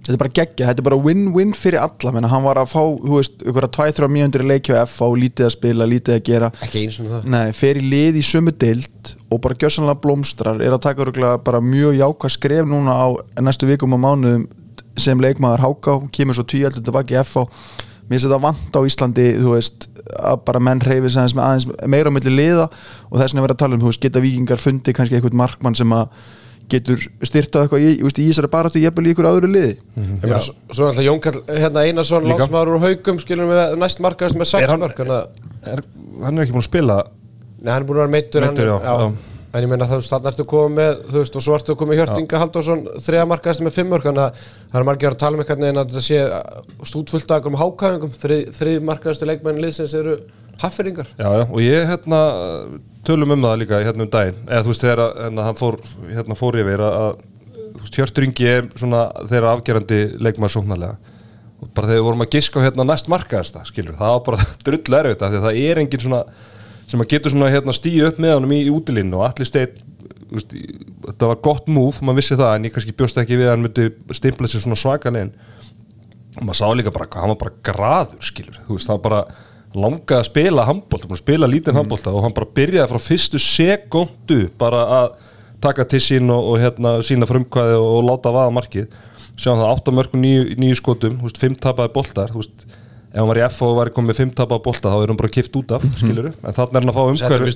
[0.00, 2.12] Þetta er bara geggja, þetta er bara win-win fyrir alla.
[2.16, 5.10] Menna, hann var að fá, þú veist, ykkur að 2-3 mínútur í leikja á FH,
[5.20, 6.48] lítið að spila, lítið að gera.
[6.64, 7.28] Ekki eins og það.
[7.34, 11.42] Nei, fer í lið í sömu dild og bara gjössanlega blómstrar er að taka örugglega
[11.44, 13.06] bara mjög jákvæð skref núna á
[13.44, 14.48] næstu vikum og mánuðum
[14.98, 17.46] sem leikmaður háká, kemur svo tvíaldur tilbaki í FH
[18.10, 19.86] mér finnst þetta vant á Íslandi þú veist,
[20.18, 23.60] að bara menn reyfi aðeins, aðeins meira á milli liða og þess vegna verið að
[23.62, 26.08] tala um, þú veist, geta vikingar fundi kannski eitthvað markmann sem að
[26.70, 29.72] getur styrtað eitthvað í, í Ísari baráttu jafnvel í ykkur öðru liði.
[29.96, 32.44] Ég meina, svo svo er alltaf Jón Karl hérna Einarsson, Líka.
[32.44, 35.82] lánsmaður úr haugum skilur við næst markaðist með Er 6 hann- mörk þannig að- er,
[36.24, 36.96] Hann er ekki búin að spila?
[37.62, 39.12] Nei, hann er búin að vera meittur Meiddur, já, já.
[39.52, 41.98] En ég meina þú veist, þannig ertu komið með þú veist, og svo ertu komið
[41.98, 45.42] Hjörtinga Halldórsson þriða markaðist með 5 mörk þannig að það er margir að tala um
[45.42, 46.20] eitthvað en að þetta sé
[46.86, 50.14] stútfullt einhverjum hákæðingum þrið, þrið markaðistu leikmennin liðsins eru
[50.62, 52.20] hafferingar Já, já, og ég hérna
[53.06, 54.40] tölum um það líka hérna um daginn.
[54.46, 55.78] Eða þú veist þegar hérna, hann fór
[56.10, 57.22] hérna fór yfir að,
[57.56, 61.16] þú veist, Hjörtur Ingi er svona þeirra afgerandi leikmaður sóknarlega.
[61.60, 64.98] Og bara þegar við vorum að giska hérna næst markaðasta skilur, það var bara drull
[65.00, 66.24] erfitt af því að það er engin svona
[66.90, 69.76] sem að getur svona hérna stíu upp með honum í, í útilínu og allir stein
[70.30, 73.64] þetta var gott move, maður vissi það en ég kannski bjóst ekki við að hann
[73.66, 75.32] myndi stimpla sér svona svakalegin
[76.38, 79.22] og maður sá líka bara hann var bara graður skilur, þú veist, það var bara
[79.76, 83.40] langaði að spila handbólta, búin að spila lítinn handbólta og hann bara byrjaði frá fyrstu
[83.42, 85.12] sekundu bara að
[85.62, 88.90] taka til sín og, og hérna sína frumkvæði og, og láta vaða markið.
[89.40, 91.92] Sjáum það 8 mörgum nýju, nýju skotum þú veist, 5 tapaði
[92.34, 92.66] veist,
[93.10, 95.32] ef hann var í F og var komið 5 tapaði bolta þá er hann bara
[95.34, 97.54] kift út af, skilur en þannig er hann að fá umhverfi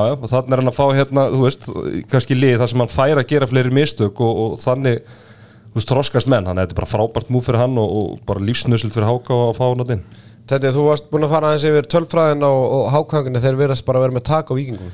[0.00, 1.66] og þannig er hann að fá hérna, þú veist
[2.12, 5.90] kannski lið þar sem hann fær að gera fleiri mistök og, og þannig þú veist,
[5.90, 8.96] þroskast menn, þannig að þetta er bara frábært múf fyrir hann og, og bara lífsnöðsult
[8.96, 10.06] fyrir Háka að fá hann að inn
[10.44, 14.00] Þetta þú varst búin að fara aðeins yfir tölfræðin og, og hákæðingunni þeir verðast bara
[14.00, 14.92] að vera með tak á vikingum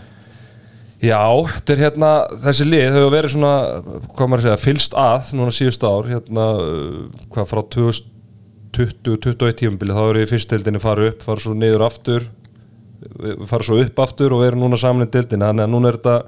[1.01, 2.09] Já, þetta er hérna,
[2.43, 3.53] þessi lið hefur verið svona,
[4.13, 9.97] hvað maður að segja, fylst að núna síðustu ár, hérna, uh, hvað frá 2020-21 tímabili,
[9.97, 12.27] þá eru í fyrstildinni farið upp, farið svo niður aftur,
[13.49, 16.19] farið svo upp aftur og verið núna saman í dildinni, þannig að núna er þetta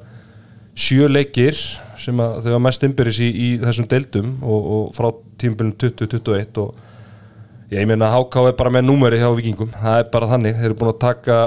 [0.86, 1.60] sjö leikir
[2.00, 5.10] sem að þau hafa mest innbyrðis í, í þessum deildum og, og frá
[5.42, 6.72] tímabilinu 2021 og
[7.72, 10.78] ég meina HK er bara með númeri hjá vikingum, það er bara þannig, þeir eru
[10.80, 11.40] búin að taka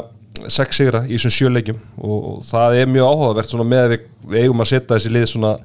[0.51, 3.93] sex sigra í þessum sjö leikjum og, og það er mjög áhugavert svona með að
[3.93, 5.55] við, við eigum að setja þessi lið svona,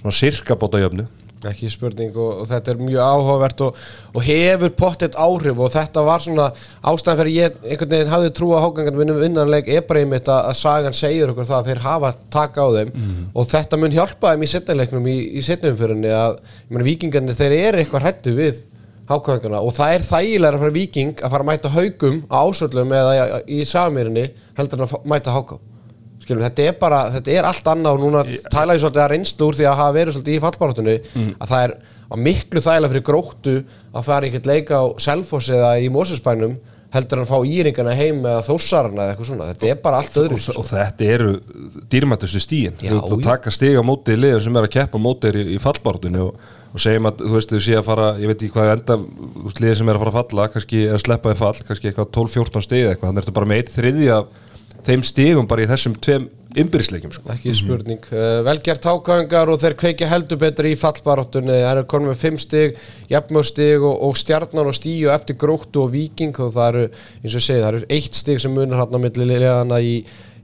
[0.00, 1.08] svona sirka bóta jöfnu
[1.50, 3.78] ekki spurning og, og þetta er mjög áhugavert og,
[4.12, 6.48] og hefur pottet áhrif og þetta var svona
[6.86, 10.50] ástæðan fyrir ég einhvern veginn hafði trú að hágangan vinnum vinnanleik er bara einmitt að,
[10.52, 12.92] að sagan segir okkur það að þeir hafa taka á þeim.
[13.34, 16.38] Og þetta mun hjálpa þeim í setnaleiknum í, í setnumfyrinni að
[16.90, 18.62] vikingarnir þeir eru eitthvað hrættu við
[19.12, 23.42] hákvæðinguna og það er þægilega fyrir viking að fara að mæta haugum á ásöldum eða
[23.46, 24.26] í, samýrinni
[24.58, 25.58] heldur en að mæta háká
[26.22, 28.22] skilum, þetta er bara, þetta er allt annað og núna
[28.52, 30.96] tala ég svolítið að reynslu úr því að hafa verið svolítið í fallbarátunni
[31.32, 31.74] að það er
[32.22, 33.56] miklu þægilega fyrir gróttu
[33.92, 36.58] að fara í eitthvað leika á Selfoss eða í Mósusbænum
[36.92, 40.38] heldur að fá íringana heim eða þósarana eða eitthvað svona, þetta er bara allt öðru
[40.38, 41.30] og, og þetta eru
[41.92, 43.24] dýrmættustu stíin Já, þú, þú já.
[43.30, 46.20] taka stig á móti liðin sem er að keppa á móti þér í, í fallbártunni
[46.20, 48.98] og, og segjum að þú veist þau sé að fara ég veit ekki hvað enda
[49.00, 52.12] þú liðin sem er að fara að falla kannski að sleppa í fall, kannski eitthvað
[52.18, 54.40] 12-14 stig eða eitthvað, þannig ertu bara með eitt þriði af
[54.82, 56.28] þeim stigum bara í þessum tveim
[56.58, 57.28] ymbyrðisleikjum sko.
[57.32, 62.12] ekki spurning uh, velgjart hákvæðingar og þeir kveikja heldur betur í fallbaróttunni það eru konum
[62.12, 66.52] með 5 stig, jafnmjög stig og, og stjarnan og stíu eftir gróttu og viking og
[66.56, 66.84] það eru,
[67.22, 69.96] eins og ég segi, það eru eitt stig sem munar hann á milli liðana í,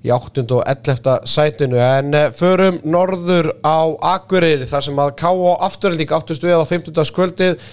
[0.06, 0.46] í 8.
[0.46, 1.28] og 11.
[1.28, 5.54] sætinu en uh, förum norður á Akureyri þar sem að K.O.
[5.68, 7.04] afturhaldík áttu stuðið á 15.
[7.12, 7.70] skvöldið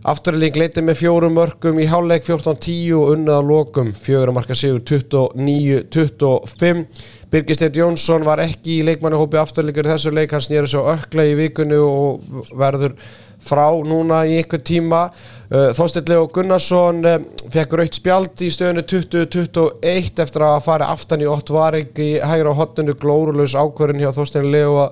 [0.00, 3.90] Afturlík leiti með fjórum mörgum í hálfleik 14-10 og unnið á lokum.
[3.92, 6.86] Fjögur marka sigur 29-25
[7.30, 11.76] Birgisteit Jónsson var ekki í leikmannahópi afturlíkur þessu leik, hann snýri svo ökla í vikunni
[11.78, 12.24] og
[12.58, 12.96] verður
[13.44, 15.02] frá núna í einhver tíma.
[15.50, 17.20] Uh, Þóstilli og Gunnarsson uh,
[17.52, 22.56] fekk raukt spjald í stöðinu 2021 eftir að fara aftan í 8 varing í hægra
[22.56, 24.88] hotninu glórulegs ákvörðin hjá Þóstilli Leo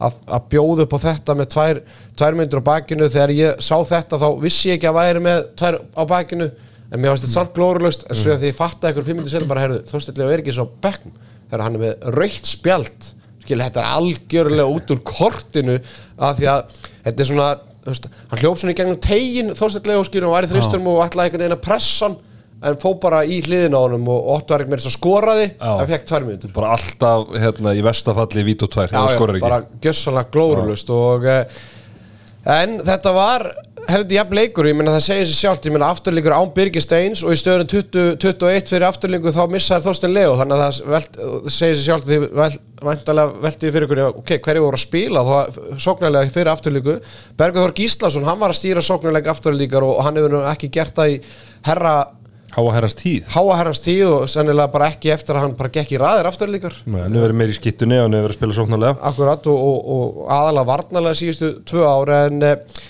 [0.00, 1.80] að að, að bjóða upp á þetta með tvær,
[2.18, 3.08] tvær myndir á bakinu.
[3.12, 6.50] Þegar ég sá þetta þá vissi ég ekki að væri með tvær á bakinu
[6.90, 9.50] en mér fannst þetta samt glórulust en svo því ég fattaði ykkur fimm myndir setja
[9.50, 11.18] bara heyrðu þóstillega er ekki svo bekknum
[11.50, 13.10] þegar hann er með raukt spjald.
[13.40, 15.76] Skil, þetta er algjörlega út úr kortinu
[16.20, 17.50] af því að þetta er svona
[17.86, 21.00] veist, hann hljóp svona í gegnum tegin þorstætlega og skil og var í þristum og
[21.06, 22.18] ætlaði einhvern veginn að pressa hann
[22.60, 25.48] en fó bara í hliðin á honum og Otto var ekki meira svo skoraði.
[25.54, 25.72] Já.
[25.72, 26.54] en fekk tvær mínútur.
[26.56, 28.94] Bara alltaf hérna, í vestafalli vít og tvær,
[29.40, 31.60] bara gjössalega glórulust eh,
[32.60, 33.50] en þetta var
[33.88, 35.66] heldur jafn leikur, ég meina það segir sér sjálft.
[35.66, 39.86] Ég meina afturleikur án Birgir Steins og í stöðun 20, 21 fyrir afturleiku þá missaði
[39.86, 41.18] Þorstein Leo þannig að það velt,
[41.56, 42.50] segir sér sjálft því vel,
[42.90, 44.02] væntalega veltið fyrir ykkur.
[44.20, 45.24] Ok, hverju voru að spila?
[45.26, 46.96] Þá sóknarlega fyrir afturleiku
[47.40, 51.16] Bergur Þór Gíslason, hann var að stýra sóknarlega afturleikar og hann hefur ekki gert það
[51.16, 51.20] í
[51.66, 51.94] herra
[52.54, 55.94] háa herrans tíð háa herrans tíð og sennilega bara ekki eftir að hann bara gekk
[55.94, 58.56] í raðir afturleikar Nei, hann hefur verið meir í skittunni og hefur verið að spila
[58.58, 58.96] sóknarlega.
[59.10, 62.80] Akkurat og, og, og aðalega varnalega síðustu tvö ára en eh,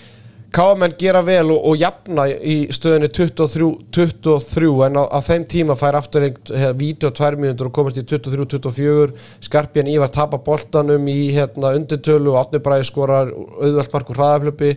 [0.51, 5.77] KMN gera vel og, og jafna í stöðunni 23, 23 en á, á þeim tíma
[5.79, 9.15] fær afturrengt eh, vídeo tvær mínútur og komast í 23-24
[9.47, 14.75] Skarpjan Ívar tapa boltanum í hérna, undirtölu og Átni Bræði skorar auðvelt markur hraðaflöpi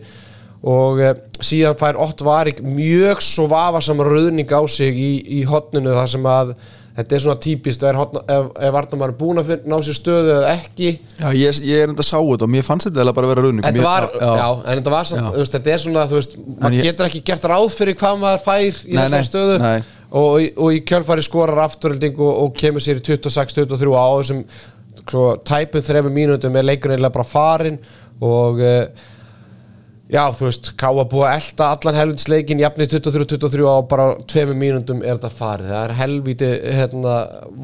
[0.63, 5.91] og eh, síðan fær Ott Varik mjög svo vafasam rauðning á sig í, í hotninu
[5.91, 6.53] þar sem að
[6.93, 9.97] þetta er svona típist er hotna, ef, ef Vardamar er búin að finn- ná sér
[9.97, 13.13] stöðu eða ekki Já, ég, ég er enda að sá þetta og mér fannst þetta
[13.17, 15.31] bara að vera raunning Þetta var, já, en þetta var samt, Já.
[15.39, 18.43] veist, þetta er svona, þú veist, maður ég- getur ekki gert ráð fyrir hvað maður
[18.45, 19.79] fær í þessar stöðu nei.
[20.11, 24.45] og, og í kjölfari skorar afturölding og, og kemur sér í 26-23 á þessum
[25.49, 27.81] tæpum þremur mínútum er leikurinn bara farin
[28.23, 28.85] og uh,
[30.13, 35.01] já, þú veist, Káa búið að elda allan helvinsleikin, jafnið 23-23 á bara tveimur mínútum
[35.01, 35.71] er þetta farið.
[35.71, 37.15] Það er helviti hérna,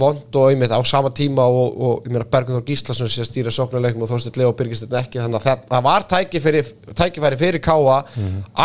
[0.01, 3.53] vond og einmitt á sama tíma og, og ég meina Bergur Þór Gíslason að stýra
[3.53, 6.63] sóknarleikum og Þorsteinn Leo Birgist þetta ekki þannig að það, það var tækifæri,
[6.97, 7.99] tækifæri fyrir Káa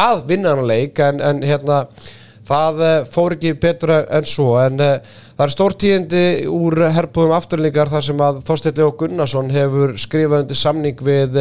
[0.05, 1.85] að vinna hann leik en, en hérna
[2.49, 4.49] það uh, fór ekki betur en, en svo.
[4.65, 4.97] En uh,
[5.37, 10.61] það er stórtíðindi úr herbúðum afturlingar þar sem að Þorsteinn Leo Gunnarsson hefur skrifað undir
[10.61, 11.39] samning við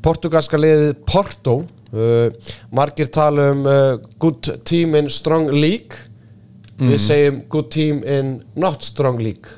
[0.00, 1.58] portugalska liðið Porto
[1.92, 6.06] uh, margir tala um uh, good team in strong league.
[6.80, 9.52] Við segjum good team in not strong league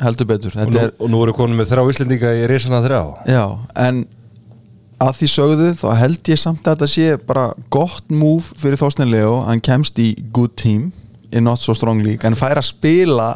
[0.00, 0.54] heldur betur.
[0.54, 3.00] Og Þetta nú, er, og nú eru konum með þrjá Íslendinga í reysana þrjá.
[3.28, 3.44] Já,
[3.84, 4.04] en
[5.00, 9.12] að því sögðu þá held ég samt að þetta sé bara gott move fyrir Þorstein
[9.12, 10.90] Leo hann kemst í good team
[11.32, 13.30] in not so strong league en fær að spila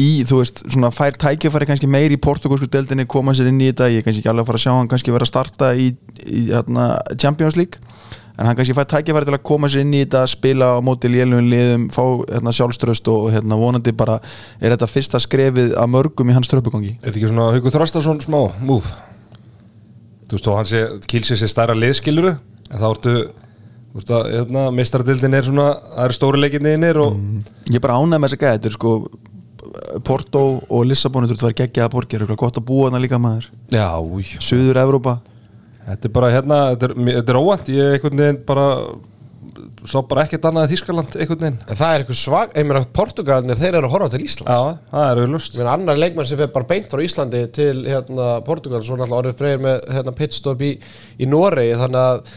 [0.00, 3.68] í, þú veist, svona fær tækifæri kannski meir í portugalsku deildinni koma sér inn í
[3.70, 5.72] þetta, ég er kannski ekki alveg að fara að sjá hann kannski vera að starta
[5.76, 5.90] í,
[6.24, 6.86] í hérna,
[7.20, 7.82] Champions League
[8.38, 11.10] en hann kannski fær tækifæri til að koma sér inn í þetta spila á móti
[11.12, 14.16] lélugum liðum fá hérna, sjálfströst og hérna, vonandi bara
[14.58, 18.22] er þetta fyrsta skrefið að mörgum í hans tröpugangi Er þetta ekki svona Haukur Þrastason
[18.24, 18.88] smá múf?
[20.30, 23.14] Þú veist þó hann sé, kilsi sér stærra liðskiluru en þá ertu,
[23.92, 27.20] þú veist að hérna, mistradildin er svona, það eru stóri leikinni innir og
[27.68, 28.94] Ég er bara ánægð með þess að gæða, þetta er sko
[30.06, 33.48] Porto og Lissabon þetta var geggjaða borgir, það er gott að búa þarna líka maður?
[33.70, 35.20] Já, új, Suður Evrópa.
[35.86, 38.66] Þetta er bara hérna, þetta er, þetta er óvænt, ég einhvern veginn bara
[39.88, 41.58] sá bara ekkert annað í Þískaland einhvern veginn.
[41.66, 44.52] En það er eitthvað svag, ég meina Portugalarnir þeir eru að horfa til Íslands.
[44.52, 48.28] Já, það er Ég meina annar leikmann sem fer bara beint frá Íslandi til hérna,
[48.46, 50.72] Portugal, svo náttúrulega orðið freyr með hérna, pitstop í,
[51.18, 52.34] í Noregi þannig að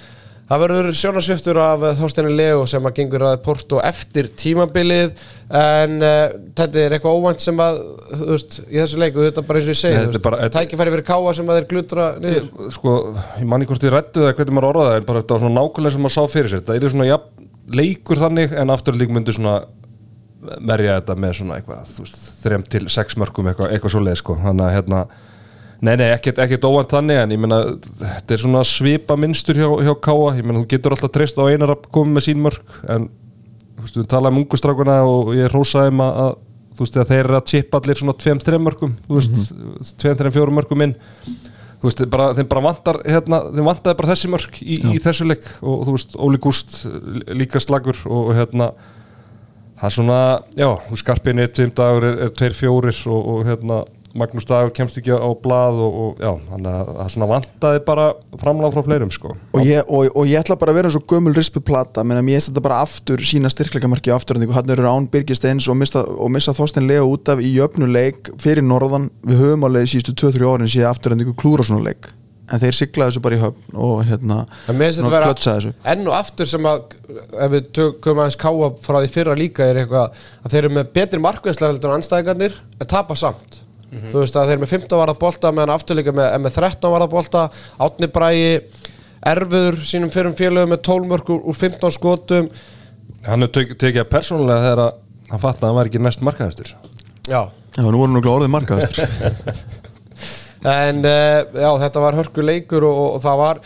[0.49, 5.15] það verður sjónarsviftur af uh, Þorsteini Leo sem að gengur að Porto eftir tímabilið.
[5.49, 7.79] En uh, þetta er eitthvað óvænt sem að
[8.11, 10.23] þú veist, í þessu leiku, þetta er bara eins og ég segi Nei, er veist,
[10.27, 12.49] bara- þetta- tækifæri fyrir káa sem að þeir glutra niður.
[12.77, 12.93] Sko,
[13.41, 15.57] ég manni hvort ég rættu það hvernig maður orðaði það, en bara þetta var svona
[15.61, 16.65] nákvæmlega sem maður sá fyrir sér.
[16.69, 17.49] Það er svona jafn,
[17.81, 19.55] leikur þannig en aftur lík myndi svona
[20.61, 24.19] merja þetta með svona eitthvað þú veist, þrem til sex mörgum eitthvað, eitthvað svo leið
[24.21, 24.99] sko, þannig að hérna
[25.85, 27.59] nei, nei, ekkert, ekkert óvænt þannig en ég meina,
[28.01, 31.45] þetta er svona svipa minnstur hjá, hjá Káa, ég meina, þú getur alltaf treyst á
[31.45, 33.07] einar að koma með sín mörg en
[33.75, 36.35] þú veist, við talaðum um ungustrákuna og ég rósaði um að, að
[36.75, 39.51] þú veist, að þeir eru að chippa allir svona tveim, þreim mörgum þú veist,
[40.01, 40.95] tveim, þreim, fjórum mörgum inn
[41.85, 45.29] þú veist, bara, þeim bara vantar hérna, þeim vantaði bara þessi mörg í, í þessu
[45.29, 46.79] leik og þú veist, Óli Gúst
[47.31, 48.71] líka slagur og, og hérna
[49.75, 50.19] það er svona,
[50.55, 50.69] já,
[51.01, 53.83] skarpinni tveim dagur er, er tveir fjórir og, og hérna,
[54.15, 58.05] Magnús dagur kemst ekki á blað og, og já, þannig að það svona vantaði bara
[58.39, 59.33] framláð frá fleirum sko.
[59.51, 62.21] Og ég, og, og ég ætla bara að vera eins og gömul rispu plata menn
[62.21, 65.67] að mér finnst þetta bara aftur sína styrkleikamarki á afturhendingu, hann eru án Birgir Steins
[65.67, 69.09] og missa, og missa Þorstein Leo út af í jöfnuleik fyrir norðan.
[69.27, 72.07] Við höfum alveg síðustu 2-3 árin síðan afturhendingu klúra svona leik.
[72.45, 74.35] En þeir siglaði þessu bara í höfn og hérna
[74.69, 75.71] En mér finnst þetta svona vera klötsa þessu.
[75.91, 76.83] enn og aftur sem að
[77.41, 80.91] ef við tökum aðeins káa frá því fyrra líka er eitthvað að þeir eru með
[80.99, 83.57] betri markvæðslega heldur en anstæðingarnir en tapa samt
[83.93, 86.93] þú veist að þeir eru með 15 varða bolta meðan afturleika með, er með 13
[86.95, 87.43] varða bolta
[87.85, 88.43] Átni Bræi
[89.25, 92.49] erfiður sínum fyrrum félögum með 12 mörg úr úr 15 skotum.
[93.25, 94.91] Hann tek, tekið að persónulega þegar að
[95.31, 96.73] hann fatt að hann var ekki næst markaðistur
[97.25, 97.41] já,
[97.75, 99.09] Já, nú voru nú orðið markaðastur
[100.65, 103.59] En uh, já, þetta var hörku leikur og, og það var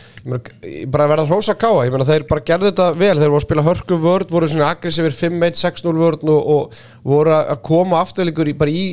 [0.68, 3.40] ég bara verða að hrósa káa, ég meina þeir bara gerðu þetta vel, þeir voru
[3.40, 8.02] að spila hörku vörd, voru svona aggressífir 5-1, 6-0 vörd og, og voru að koma
[8.04, 8.84] afturleikur í, bara í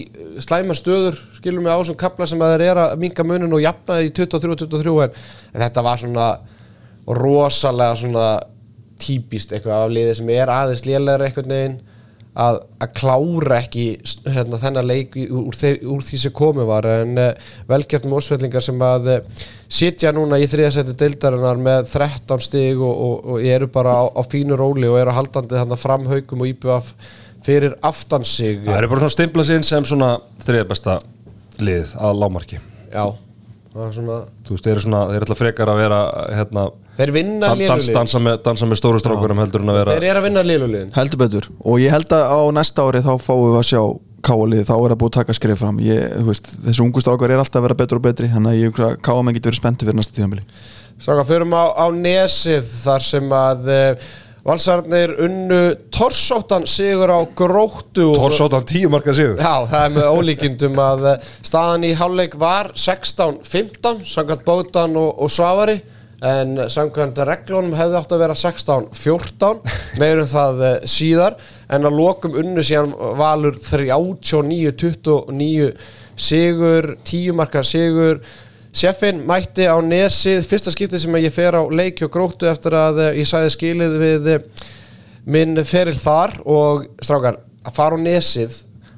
[0.45, 3.65] slæma stöður, skilum við á þessum kapla sem að þeir eru að minka munin og
[3.65, 5.19] jafna í 23-23 en,
[5.51, 6.29] en þetta var svona
[7.07, 8.31] rosalega svona
[9.03, 11.79] típist eitthvað af liði sem er aðeins lélegra eitthvað neginn
[12.37, 13.87] að, að klára ekki
[14.29, 18.85] hérna, þennan leik úr, þe úr því sem komið var en uh, velgert mósvellingar sem
[18.85, 23.97] að uh, sitja núna í þriðasætti deildarinnar með 13 stig og, og, og eru bara
[23.99, 26.95] á, á fínu róli og eru haldandi þannig fram haugum og íbjöf
[27.47, 28.65] fyrir aftan sig.
[28.67, 30.99] Það eru bara svona stimpla sín sem svona þriða besta
[31.63, 32.59] lið að lámarki
[32.91, 33.05] já,
[33.73, 36.01] það er svona Þú veist, þeir eru svona, þeir ætla frekar að vera
[36.39, 36.67] hérna,
[36.99, 39.95] þeir vinna dan, dans, liðuliðin dansa, með, dansa með stóru strákunum heldur en að vera
[39.97, 41.49] þeir eru að vinna liðuliðin heldur betur.
[41.65, 43.83] Og ég held að á næsta ári þá fáum við að sjá
[44.27, 45.77] káalið, þá er það búið að taka skrif fram.
[45.87, 48.63] Ég, þú veist, þessi ungu strákar er alltaf að vera betur og betri þannig að
[48.65, 50.47] ég káamenn getur verið spenntu fyrir næsta tíðanbili
[50.97, 54.07] Stráka, förum á, á nesið þar sem að uh,
[54.47, 55.61] valsarnir unnu
[55.95, 59.37] torsóttan sigur á gróttu og- Torsóttan tíu marka sigur.
[59.39, 65.13] Já, það er með ólíkindum að eh, staðan í hálfleik var 16-15 samkvæmt Bótan og,
[65.23, 65.77] og Svavari
[66.25, 69.59] en samkvæmt reglunum hefði átt að vera 16-14
[70.01, 71.37] meirum það eh, síðar.
[71.69, 75.71] En að lokum unnu síðan valur 39-29
[76.17, 78.23] sigur, 10 marka sigur.
[78.77, 80.47] Sjeffin mætti á nesið.
[80.49, 83.99] Fyrsta skiptið sem ég fer á leiki og gróttu eftir að eh, ég sæði skilið
[84.01, 84.45] við eh,
[85.29, 86.31] minn feril þar.
[86.45, 88.53] Og strákar, að fara á nesið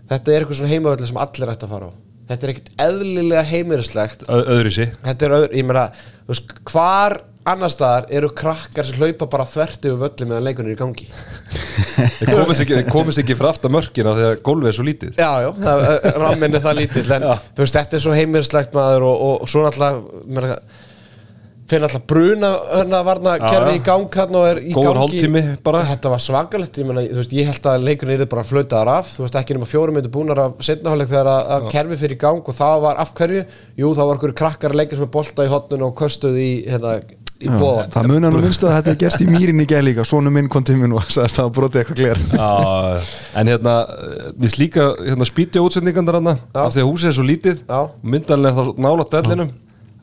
[0.08, 1.92] þetta er eitthvað svona heimavöldi sem allir ætti að fara á.
[2.28, 5.84] Þetta er ekkert eðlilega heimirislegt Öðru sí þetta er öðru, ég meina
[6.28, 10.74] þú veist, hvar annar staðar eru krakkar sem hlaupa bara þverti yfir völli meðan leikunir
[10.74, 11.06] er í gangi?
[12.18, 15.14] Þeir komist ekki, þeir komist ekki fyrir aftan mörkina þegar gólfið er svo lítið.
[15.16, 15.84] Já, já, það,
[16.18, 19.52] rammin er það lítill en þú veist, þetta er svo heimirislegt maður og, og, og
[19.52, 20.60] svo náttúrulega
[21.68, 25.02] fyrir náttúrulega bruna hérna varna kerfi í gang hérna og er í Góður gangi.
[25.02, 25.84] hálftími bara.
[25.90, 29.12] þetta var svakalegt, ég, meina, þú veist, ég held að leikurinn er bara flautaðar af,
[29.16, 32.20] þú veist ekki nema fjórum myndir búnar af setnaháleik þegar að, að kerfi fyrir í
[32.24, 33.44] gang og það var af hverju,
[33.82, 36.50] jú það var okkur krakkar að leika sem er bolta í hotnun og köstuð í
[36.68, 36.98] hérna,
[37.38, 40.06] í bóða það munar nú minnstu að þetta er gerst í mýrinni í gæð líka.
[40.08, 42.22] Svona minn kom til nú að sagðist það brotið eitthvað gler.
[42.32, 42.50] Já,
[43.38, 43.76] en hérna
[44.34, 47.64] við slíka hérna, spýti útsendingandar hérna af því að húsið er svo lítið.
[47.68, 49.54] Er þá nála dellinum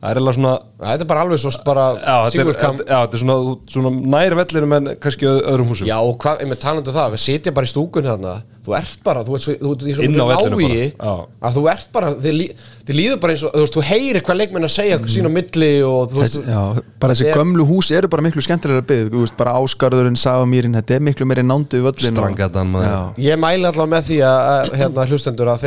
[0.06, 3.16] það er svona þetta er bara alveg svo bara já, þetta er, singulkam já, þetta
[3.18, 3.36] er svona,
[3.74, 5.88] svona nær vellinum en kannski öð- öðrum húsum.
[5.88, 8.34] Já, og hvað, með talandi um það, við sitja bara í stúkunni þarna.
[8.66, 10.86] Þú ert bara, þú ert, svo, þú ert í svo Inn á miklu vellinum návíi
[10.98, 11.26] bara, já.
[11.46, 12.46] Að þú ert bara, þið, lí,
[12.88, 15.30] þið líður bara eins og Þú veist, þú heyrir hvað leikmenn að segja sín á
[15.36, 16.62] milli Og þú veist, já,
[17.04, 20.98] bara þessi gömlu hús eru bara miklu skemmtilega byggð þú veist, bara áskarðurinn, Savamýrin, þetta
[20.98, 23.14] er miklu meiri nándu í völlin og- Strangatan, maður.
[23.22, 25.62] Ég mæli allavega með því að, að hérna, hlustendur að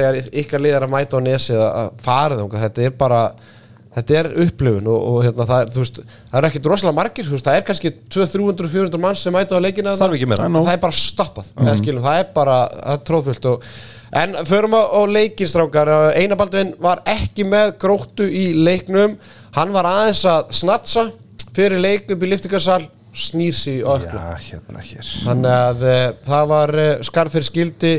[4.00, 6.70] að að- að þetta er upplifun og, og hérna, það, er, veist, það er ekkit
[6.72, 10.50] rosalega margir veist, það er kannski 200-300-400 manns sem mæta á leikina ekki meira.
[10.50, 11.72] það er bara stoppað mm.
[11.82, 13.66] skilum, það er bara það tróðfullt og,
[14.24, 19.18] en förum á, á leikinstrákar Einabaldvin var ekki með gróttu í leiknum.
[19.54, 21.12] Hann var aðeins að snatsa
[21.54, 25.14] fyrir leik upp í liftingarsal snýr sig á ökla já, hérna hér.
[25.26, 27.94] Þannig að uh, það var uh, skarf fyrir skildi.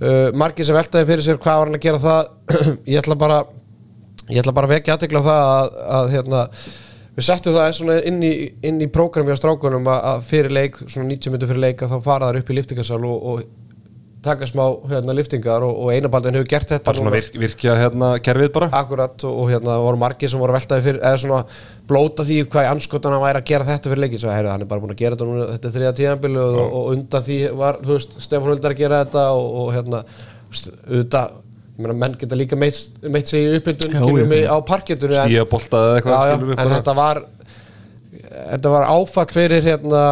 [0.00, 2.32] Uh, margir sem veltaði fyrir sér hvað var hann að gera það.
[2.92, 3.42] Ég ætla bara
[4.30, 6.44] ég ætla bara að vekja aðtekla á það að, að hérna,
[7.14, 8.32] við settum það inn í,
[8.64, 11.94] inn í prógrami á strákunum að, að fyrir leik, svona 90 minnur fyrir leik að
[11.94, 13.44] þá fara þær upp í liftingarsal og, og
[14.24, 18.10] taka smá hérna, liftingar og, og einabaldin hefur gert þetta bara svona virk, virkja hérna
[18.24, 18.70] kerfið bara.
[18.80, 21.40] Akkurat og, og hérna voru margir sem voru veltaði fyrir eða svona
[21.90, 24.70] blóta því hvað í anskotana væri að gera þetta fyrir leikið svo heyrðu, hann er
[24.70, 27.98] bara búin að gera þetta núna þetta er þriða tíðanbili og, undan því var þú
[27.98, 30.04] veist, Stefán Huldar að gera þetta og, og hérna,
[30.54, 31.40] auðvitað
[31.78, 37.24] meina, menn geta líka meitt, meitt sig í mig á parketunni en- þetta var
[38.34, 40.02] þetta var áfak fyrir hérna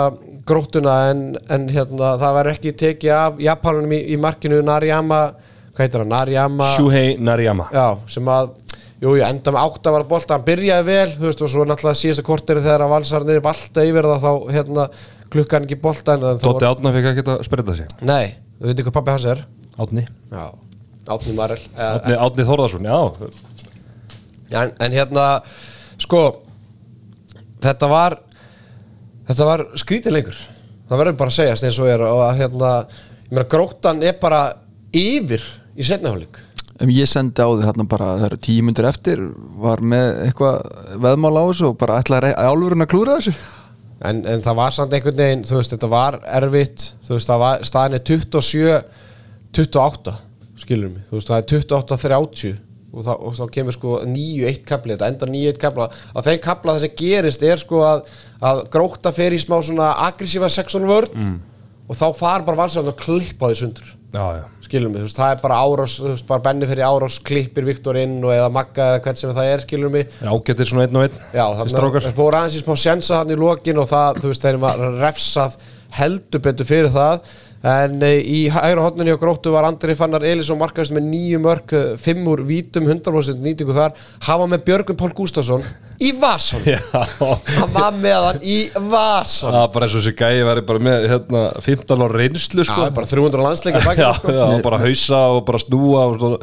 [0.46, 4.58] gróttuna en, en hérna það var ekki tekið af Japanunum í, í markinu.
[4.66, 5.20] Nariyama,
[5.72, 7.68] hvað heitir hann, Nariyama Shuhei Nariyama.
[7.74, 8.56] Já, sem að
[9.02, 11.64] Jú, jú, enda með átt að vara bolta, hann byrjaði vel þú veist, og svo
[11.66, 14.84] náttúrulega síðasta korteri þegar að valsarnir valda yfir það þá hérna
[15.32, 15.78] klukkan ekki
[16.14, 17.88] en það Tóti Átna fikk ekki að spreita sig.
[18.06, 19.42] Nei, þú veitir hvað pappi hans er.
[19.82, 20.44] Átni Já,
[21.11, 22.98] Átni Marel uh, Átni, Átni Þórðarsson, já.
[24.53, 25.26] En, en hérna,
[26.03, 26.22] sko
[27.62, 28.18] þetta var
[29.30, 30.38] þetta var skrítinleikur
[30.90, 32.72] það verður bara að segjast eins og er og að hérna,
[33.24, 34.42] ég meina gróttan er bara
[34.92, 35.44] yfir
[35.78, 36.40] í setnaflik
[36.82, 39.20] En ég sendi á því þarna bara það eru tíu myndur eftir
[39.62, 40.57] var með eitthvað
[41.05, 43.34] veðmál á þessu og bara ætlaði að álfurinn að klúra þessu.
[44.03, 47.42] En, en það var samt einhvern veginn þú veist, þetta var erfitt þú veist, það
[47.44, 48.80] var, staðin er 27
[49.61, 50.14] 28,
[50.62, 51.06] skilur mig.
[51.10, 52.52] Þú veist, það er 28 30
[52.92, 56.82] og, og þá kemur sko 9-1 kapli þetta endar 9-1 kapla á þeim kapla það
[56.84, 58.02] sem gerist er sko að,
[58.44, 61.38] að gróta fer í smá svona aggressífa sexual vörn Mm.
[61.88, 63.88] og þá far bara valsarðan að klippa því sundur.
[64.12, 64.44] Já, já.
[64.62, 67.64] Skilum við, þú veist, það er bara árás þú veist, bara benni fyrir árás, klippir
[67.66, 70.96] Viktor inn og eða Magga eða hvern sem það er, skilum við Ágættir svona einn
[71.00, 73.88] og einn Já, þannig að það fór aðeins í smá sjensa hann í lokin og
[73.90, 75.56] það, þú veist, þeir
[75.92, 77.20] heldur betur fyrir það
[77.62, 81.74] en e, í hægra hotninni á gróttu var Andri Fannar Elísson markaðist með nýju mörk
[81.78, 83.94] eh, fimm úr vítum, 100% nýtingu þar.
[84.26, 85.62] Hafa með Björgun Pál Gústafsson
[86.02, 86.10] í
[86.66, 86.80] Já.
[87.22, 88.58] Hann var með hann í
[88.90, 92.64] vasan Það var bara eins og þessi gæi væri bara með hérna 15 á reynslu
[92.64, 92.86] Já, sko.
[92.96, 94.34] bara 300 landsleika já, baki sko.
[94.34, 96.40] já, bara hausa og bara snúa og svona,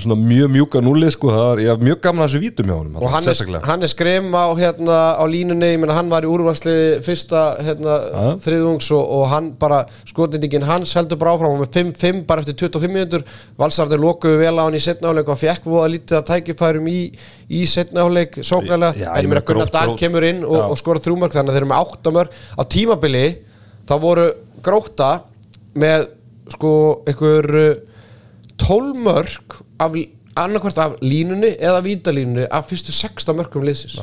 [0.00, 2.98] svona mjög mjúka núlið sko, var, ég haf mjög gaman að þessu vítum hjá honum
[3.00, 6.30] og hann er, hann er skrim á, hérna, á línunni, ég meina hann var í
[6.30, 6.74] úrvarsli
[7.04, 7.98] fyrsta hérna,
[8.44, 12.58] þriðungs og, og hann bara, skotendingin hans heldur bara áfram, var með 5-5 bara eftir
[12.64, 13.26] 25 minútur,
[13.60, 16.98] valsarður lokuðu vel á hann í setnaháleik og hann fekk voða lítið að tækifærum í,
[17.52, 21.36] í setnaháleik sóknarlega, Já, en meina meina, Gunnar grótt- kemur inn og, og skora þrjúmörk
[21.36, 22.38] þannig að þeir eru með 8 mörk.
[22.56, 23.24] Á tímabili,
[23.88, 24.26] þá voru
[24.64, 25.10] gróta
[25.74, 26.08] með
[26.54, 26.72] sko
[27.08, 27.70] einhver uh,
[29.78, 34.00] 12 mörk af, línunni eða vítalínunni af fyrstu 16 mörkum liðsins.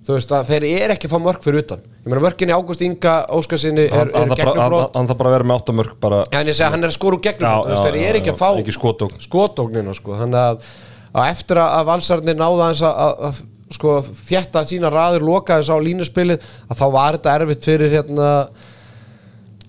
[0.00, 1.82] Þú veist að þeir eru ekki að fá mörk fyrir utan.
[2.00, 5.58] Ég meina mörkinni Ágúst Inga Óskarsinni er, er gegnum hann, þarf bara að vera með
[5.60, 6.96] 8 mörg bara en ég segja hann er að
[7.44, 10.16] Já, veist já, þeir já, eru ekki já, að fá skotóknina sko.
[10.22, 10.70] Þannig að,
[11.12, 13.42] að eftir að, valsarnir náða eins að, að,
[13.76, 18.30] sko þjætta sína raður loka þess á línuspilið að þá var þetta erfitt fyrir hérna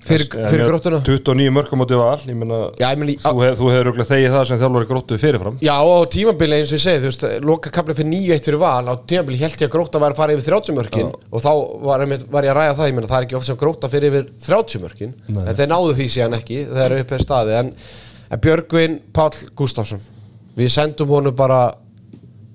[0.02, 3.41] fyrir, fyrir gróttuna 29 mörg á móti val ég meina, Já, ég meina, í- þú,
[3.45, 5.58] hef, þú hefur auðvitað þegið það sem þjálfur gróttu fyrirfram.
[5.62, 8.86] Já, og tímabili eins og ég segi, þú veist, loka kapli fyrir 9-1 fyrir val,
[8.89, 11.52] á tímabili held ég að gróta var að fara yfir 30 mörkin og þá
[11.86, 14.10] var, var ég að ræða það, ég meina það er ekki oft sem gróta fyrir
[14.12, 15.43] yfir 30 mörkin, Nei.
[15.45, 17.74] en þeir náðu því síðan ekki, þeir eru uppið staði, en,
[18.32, 20.02] en Björgvin Páll Gustafsson,
[20.58, 21.62] við sendum honum bara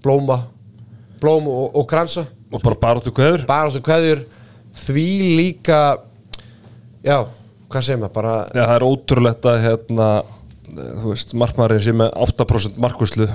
[0.02, 0.40] blóma,
[1.22, 4.26] blóm og, og kransa, og bara baróttu kveður
[4.76, 5.06] því
[5.38, 5.78] líka,
[7.06, 7.18] já,
[7.72, 10.08] hvað segir maður, bara, Já, það er ótrúlegt að hérna,
[10.72, 13.28] þú veist, markmaðurinn sé með 8% markvöslu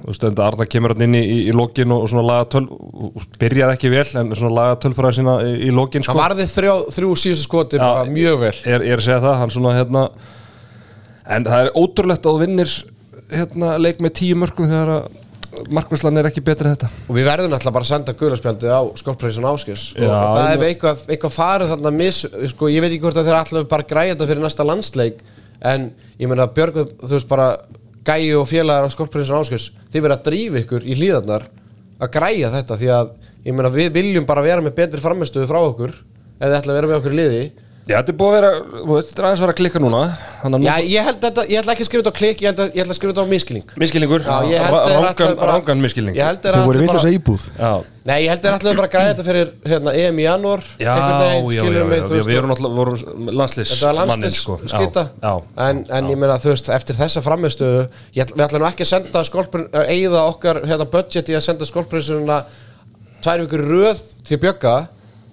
[0.00, 2.48] þú veist, enda Arna kemur hann inn í, í, í lokin og, og svona laga
[2.54, 6.46] töl og byrjaði ekki vel, en svona laga tölfræði sína í, í hann sko varði
[6.50, 8.54] þrjá, þrjú síðustu skoti, Já, bara mjög vel.
[8.64, 10.06] er, er að segja það, hann svona hérna
[11.30, 12.76] en það er ótrúlegt að vinnir
[13.30, 15.10] hérna, leik með tíu mörgum þegar að
[15.74, 16.88] markvæslan er ekki betri en þetta.
[17.08, 18.80] Og við verðum alltaf bara að senda guðlarspjaldi á
[19.50, 23.04] áskers Já, og það ég er eitthvað, eitthvað farið þarna mis, sko, ég veit ekki
[23.04, 25.22] hvort að þeir alltaf bara græja þetta fyrir næsta landsleik
[25.70, 25.88] en
[26.20, 27.48] ég meina Björg, þú veist bara
[28.06, 31.48] gæju og félagar á skóllpreysin áskers þið verða að drífa ykkur í hlýðarnar
[32.00, 33.10] að græja þetta því að
[33.44, 35.92] ég meina við viljum bara vera með betri framistöðu frá okkur
[36.40, 37.42] eða þið ætla að vera með okkur í liði
[37.88, 39.80] Já, þetta er búið að vera, þú veist, þetta er aðeins að vera að klikka
[39.82, 40.00] núna.
[40.40, 42.42] Þannig að Já, nú, ég held þetta, ég ætla ekki að skrifa þetta á klik,
[42.44, 45.06] ég ætla, ég ætla að skrifa þetta á miskilning miskilningur Já, ég held þeir ætlaðu
[45.06, 47.42] rángan, bara- rángan miskilning Ég held þeir Þau voru vill bara- þessa íbúð.
[47.58, 47.72] Já,
[48.10, 50.84] Nei, ég held þeir ætlaðu bara að græða þetta fyrir hérna, EM í janúar já,
[50.84, 53.90] já, einhvern veginn, já, skilurðu já, mig, já, þú veist, við erum náttúrulega vorum Þetta
[53.90, 54.58] var landslis sko.
[54.70, 57.82] skita Já, já, en, en ég meina þú veist eftir þessa framistöðu
[58.14, 61.36] ég, ætl- við ætlum nú ekki að senda skolprin að eigða okkar hérna, budget í
[61.36, 62.38] að senda skolprinsununa
[63.20, 64.74] tvær vikur í röð til Bjögga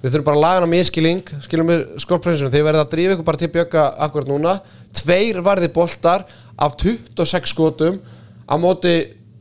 [0.02, 3.28] við þurfum bara að laga hana miskiling skilum við skolprinsunum þið verða að drífa ykkur
[3.28, 4.58] bara til Bjögga akkurat núna.
[4.98, 6.26] Tveir varði boltar
[6.58, 8.02] af 26 skotum
[8.46, 8.96] á móti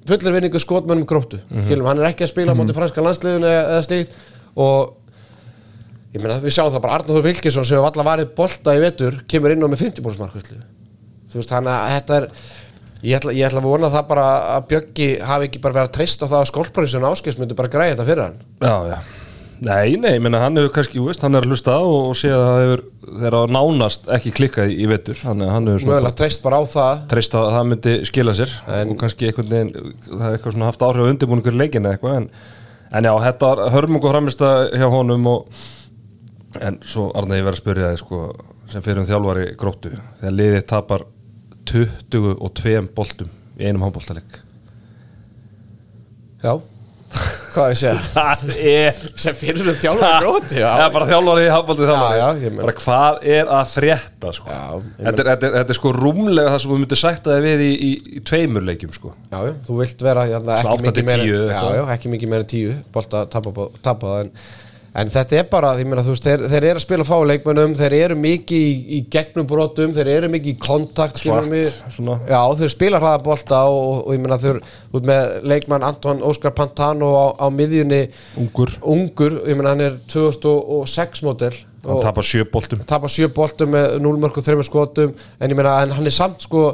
[0.07, 1.42] fullir vinningu skotmönnum gróttu.
[1.66, 4.16] Skilum hann er ekki að spila á móti franska landsliðinu eða, slíkt.
[4.57, 4.94] Og
[6.16, 9.20] ég meina við sjáum það bara Arnóður Vilkesson sem hefur allar varið bolta í vetur
[9.28, 10.62] kemur inn á með 50 bónus markvæslu
[11.26, 12.26] þú veist þannig að þetta er
[13.02, 15.94] ég ætla, ég ætla að vona það bara að Bjöggi hafi ekki bara verið að
[15.98, 18.38] treysta á það að skólparinsson áskils myndi bara græða þetta fyrir hann.
[18.62, 19.26] Já, já
[19.64, 22.16] Nei, nei, ég meina hann hefur kannski, þú veist, hann er að hlusta og, og
[22.18, 22.82] sé að það hefur,
[23.22, 27.00] þeirra nánast ekki klikkað í, vetur, hann, hann hefur svona mögulega treyst bara á það.
[27.12, 29.72] treyst að það myndi skila sér En- og kannski einhvern veginn
[30.04, 32.28] það er eitthvað svona haft áhrif á undirbúningur leikin eða eitthvað en,
[33.00, 35.64] en já, þetta var hörmungu framist hjá honum og
[36.61, 38.20] en svo Arna ég verið að spyrja þig sko,
[38.72, 41.07] sem fyrir um þjálfari gróttu þegar liðið tapar
[41.66, 44.42] 22 boltum í einum handboltaleik.
[46.44, 46.52] Já,
[47.57, 51.50] hvað ég segja það er sem fyrir um þjálfur gróti já, Já, bara þjálfari í
[51.54, 54.50] handbolti þjálfari bara hvað er að frétta sko.
[54.52, 54.62] Já,
[54.98, 57.64] þetta, er, þetta, er, þetta er sko rúmlega það sem þú myndir sætta þig við
[57.66, 59.14] í, í, í tveimur leikjum sko.
[59.32, 63.68] já, þú vilt vera hérna, ekki, mikið meira, ekki mikið meira en tíu bolta tapa,
[63.84, 64.32] tapa það en,
[64.97, 67.76] en þetta er bara, ég meina, þú veist, þeir, þeir eru að spila fá leikmönnum,
[67.76, 71.53] þeir eru mikið í, í gegnum brotum, þeir eru mikið í kontakt Svart,
[71.94, 72.18] svona.
[72.24, 74.61] já, þeir spila hraða bolta og, og, og ég meina, þeir,
[74.94, 78.03] veist með leikmann Anton Óskar Pantano á, á miðjunni.
[78.40, 78.76] Ungur.
[78.97, 81.55] Ungur, ég meina, hann er 2006 mótel
[81.86, 82.80] hann tapar sjö boltum.
[82.86, 86.42] tapa sjö boltum með 0 mörg og 3 skotum en ég meina hann er samt
[86.42, 86.72] sko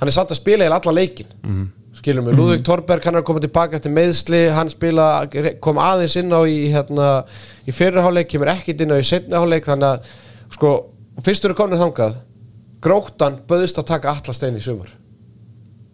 [0.00, 1.68] hann er samt að spila í alla leikin mm.
[1.98, 5.26] Skilum við, Lúðvík Torberg hann er koma tilbaka eftir meðsli, hann spila
[5.64, 7.10] kom aðeins inn á í, hérna,
[7.68, 10.16] í fyrirháleik, kemur ekkit inn á í setniháleik þannig að,
[10.56, 10.72] sko
[11.24, 12.18] fyrst eru komin þangað,
[12.82, 14.90] gróttan böðist að taka alla stein í sumar.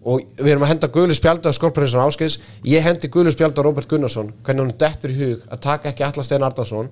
[0.09, 3.67] Og við erum að henda Guðlu spjaldu á Skorparinsson Áskeiðs, ég hendi Guðlu spjaldu á
[3.67, 6.89] Robert Gunnarsson, hvernig hann dettur í hug að taka ekki alla stein Ardarsson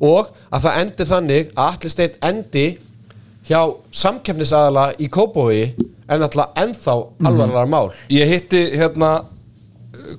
[0.00, 2.66] og að það endi þannig að allir stein endi
[3.50, 3.60] hjá
[4.02, 5.72] samkeppnisaðala í Kópói
[6.10, 6.96] en alltaf ennþá
[7.26, 7.90] alvarlega mál.
[8.12, 9.24] Ég hitti hérna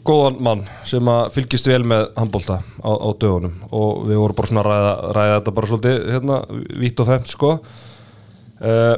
[0.08, 4.52] góðan mann sem að fylgist vel með handbólta á, á dögunum og við vorum bara
[4.52, 6.42] svona að ræða, ræða þetta bara svolítið hérna,
[6.84, 7.54] vítt og femt sko.
[8.62, 8.98] Uh,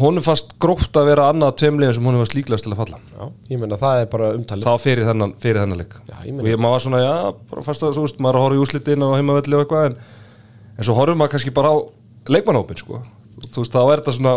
[0.00, 3.00] Honum fast gróft að vera annað tveimlegin sem honum var slíklegast til að falla.
[3.12, 4.64] Já, ég menna það er bara umtalið.
[4.64, 5.96] Þá fyrir þennan, fyrir þennan leik.
[6.08, 7.10] Já, og ég maður var svona, já,
[7.50, 9.88] bara fast að þú veist, maður er að horfa í úslitin og heimavelli og eitthvað
[9.90, 9.98] en,
[10.78, 11.76] en svo horfum maður kannski bara á
[12.32, 13.02] leikmannhópin sko,
[13.48, 14.34] þú veist, þá er þetta svona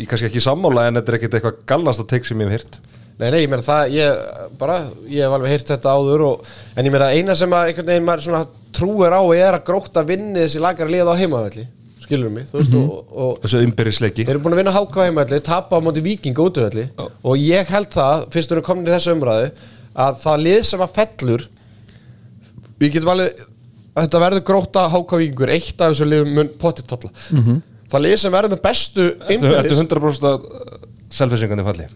[0.00, 2.80] ég kannski ekki sammála en þetta er ekkit eitthvað galnasta teik sem ég hef hýrt
[3.14, 6.88] Nei, nei, ég meina það, ég bara, ég hef alveg heyrt þetta áður og, en
[6.88, 8.40] ég meina eina sem að einhvern veginn maður svona
[8.74, 11.66] trúir á er að gróta vinni þessi lagara lið á heimavelli,
[12.02, 15.38] skilur mig, þú veist, og, og þessu umbyrðisleiki þeir eru búin að vinna háka heimavelli,
[15.46, 19.14] tapa á móti viking útövelli og ég held það, fyrst þú eru komin í þessu
[19.14, 19.52] umræðu,
[19.94, 21.46] að það lið sem að fellur,
[22.82, 23.44] við getum alveg,
[23.94, 27.14] að þetta verður gróta háka vikingur, eitt af þessu liðum mun pottitt falla.
[27.92, 29.04] Það lið sem verður með bestu
[29.34, 30.48] innbyrðis, 100% að
[31.14, 31.86] selfisingandi falli?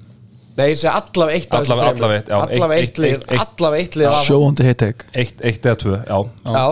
[0.59, 5.41] Nei, ég segi allavega eitt allavega eitt, lið, eitt- eitt- lið af Sjóðandi heitek eitt,
[5.47, 6.18] eitt eða tvö, já,
[6.49, 6.64] Já,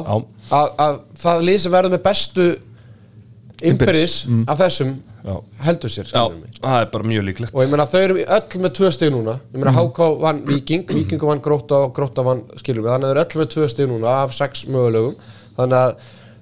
[0.58, 2.46] að, að það lið sem verður með bestu
[3.66, 4.16] innbyrðis.
[4.50, 4.96] af þessum
[5.26, 5.36] Já.
[5.66, 6.22] heldur sér já,
[6.62, 7.54] það er bara mjög líklegt.
[7.56, 9.38] Og ég meina þau eru öll með tvö stig núna.
[9.54, 13.10] Ég meina HK vann Viking, Viking vann Gróta og Gróta vann skilur við, þannig að
[13.10, 15.16] þau eru öll með tvö stig núna af sex mögulegum.
[15.58, 15.96] Þannig að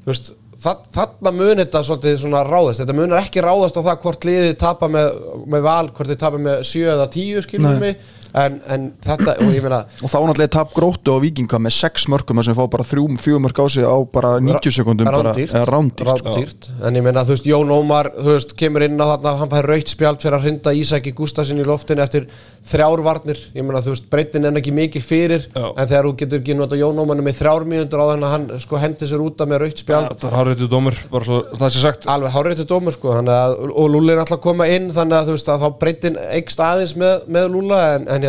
[0.05, 0.33] þú veist,
[0.65, 4.91] þarna mun þetta svolítið svona ráðast, þetta munar ekki ráðast á það hvort liðið tapa
[4.91, 5.09] með,
[5.55, 7.83] með val hvort þið tapa með sjö eða tíu skilur Nei.
[7.89, 11.77] við en, en þetta, og ég meina og þá náttúrulega tap gróttu á vikinga með
[11.77, 15.55] 6 mörgum þar sem fá bara 3-4 mörg á sig á bara 90 sekundum rándýrt,
[15.55, 15.65] sko.
[15.71, 16.71] rándýrt.
[16.83, 19.71] en ég meina þú veist Jón Ómar þú veist, kemur inn á þarna hann fær
[19.71, 22.27] raukt spjald fyrir að hrinda Ísaki Gústasin í loftinu eftir
[22.67, 25.67] þrjár varnir ég meina þú veist breytin er ekki mikil fyrir Já.
[25.71, 28.47] en þegar þú getur ekki nota Jón Ómar með þrjár mínútur á þannig að hann
[28.65, 31.85] sko hendi sér úta með raukt spjald það er hárreitu dómur, bara svo það sé
[31.85, 35.19] sagt alveg háréttu dómur sko þannig að, og Lúli er alltaf að koma inn þannig
[35.21, 36.19] að þú veist að þá breytin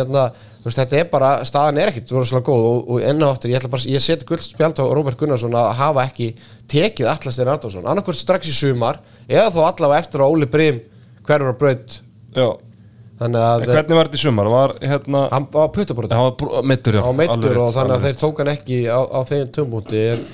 [0.02, 3.52] en, hérna veist þetta er bara, staðan er ekkit svo góð og, og enná aftur,
[3.52, 6.32] ég ætla bara, ég seti guld spjald á Róbert Gunnarsson að hafa ekki
[6.70, 10.80] tekið Atlastin Arnarsson, annarkvort strax í sumar eða þó allavega eftir að Óli Brím
[11.26, 12.00] hverjur á braut.
[12.36, 12.48] Já.
[13.20, 15.70] þannig en að hvernig var þetta í sumar, var hérna hann var
[16.50, 17.04] var mittur, já.
[17.06, 20.26] Á meittur alveg og þannig að þeir tók hann ekki á, á þeim tömbúti en,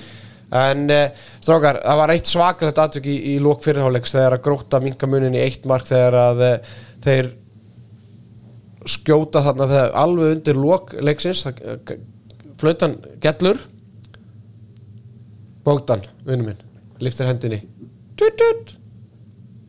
[0.62, 4.82] en uh, strákar, það var eitt svakalegt atvik í, í lók fyrirháleiks þegar að gróta
[4.82, 7.30] minka munin í eitt mark þegar að uh, þeir
[8.88, 11.62] skjóta þarna þegar alveg undir lók leiksins það-
[11.92, 11.98] eh,
[12.62, 13.58] flautan gellur.
[15.64, 16.60] Bókdan, vinnu minn
[17.02, 17.60] liftir hendinni.
[18.18, 18.76] Tut, tut.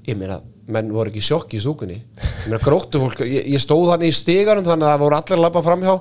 [0.07, 1.95] ég meina, menn voru ekki sjokk í stúkunni.
[2.19, 5.37] Ég meina, gróttu fólk ég, ég stóð þannig í stigarum þannig að það voru allir
[5.37, 5.93] að labba framhjá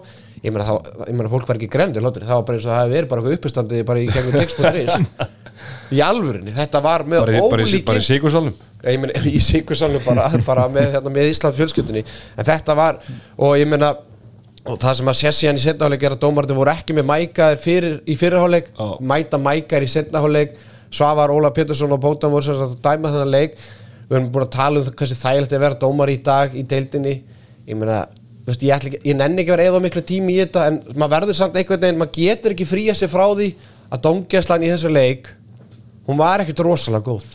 [0.43, 2.91] ég meina, það, ég meina fólk var ekki grendur það var bara eins og það
[2.97, 5.31] verið bara eitthvað uppistandi bara í gegnum text.is
[5.97, 8.57] í alvörinni, þetta var með bara, í- bara, í- bara í sigursalnum
[8.87, 12.05] ég meina, í Sigursalnu bara, bara með, hérna, með Ísland fjölskyldunni.
[12.37, 13.03] En þetta var,
[13.39, 13.93] og ég meina
[14.63, 17.61] og það sem að sé síðan í setnaháleik er að dómarnir voru ekki með mækaðir
[17.63, 18.85] fyrir, í fyrirháleik Já.
[19.11, 20.59] mæta mækaðir í setnaháleik
[20.93, 23.55] Svavar Óla Pétursson og Bótan voru sem sagt að dæma þennan leik.
[24.07, 26.63] Við erum búin að tala um hversu þægilegt er að vera dómar í dag í
[26.69, 27.15] deildinni.
[27.67, 28.03] Ég meina,
[28.47, 31.15] veist, ég, ekki, ég nenni ekki að vera eða miklu tími í þetta en maður
[31.17, 33.49] verður samt einhvern veginn, maður getur ekki fría sig frá því
[33.93, 35.31] að dómgæslan í þessu leik
[36.09, 37.29] hún var ekkert rosalega góð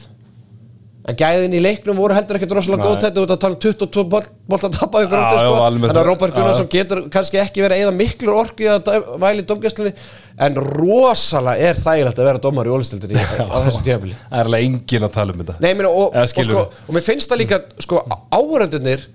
[1.07, 4.03] en gæðin í leiknum voru heldur ekkert rosalega góð þetta út að tala um 22
[4.11, 5.53] bolt, að tappa ykkur út sko.
[5.71, 5.99] en að.
[6.09, 8.89] Róbert Gunnarsson getur kannski ekki verið eða miklu orku í að
[9.23, 9.93] væli dómgæslunni
[10.47, 14.67] en rosalega er þægilegt að vera dómar í ólistildinni á þessu tíðafili það er alveg
[14.67, 15.57] engin að tala um þetta.
[15.63, 18.03] Nei, meina, og, og, sko, og mér finnst það líka sko,
[18.35, 19.07] áhörendunir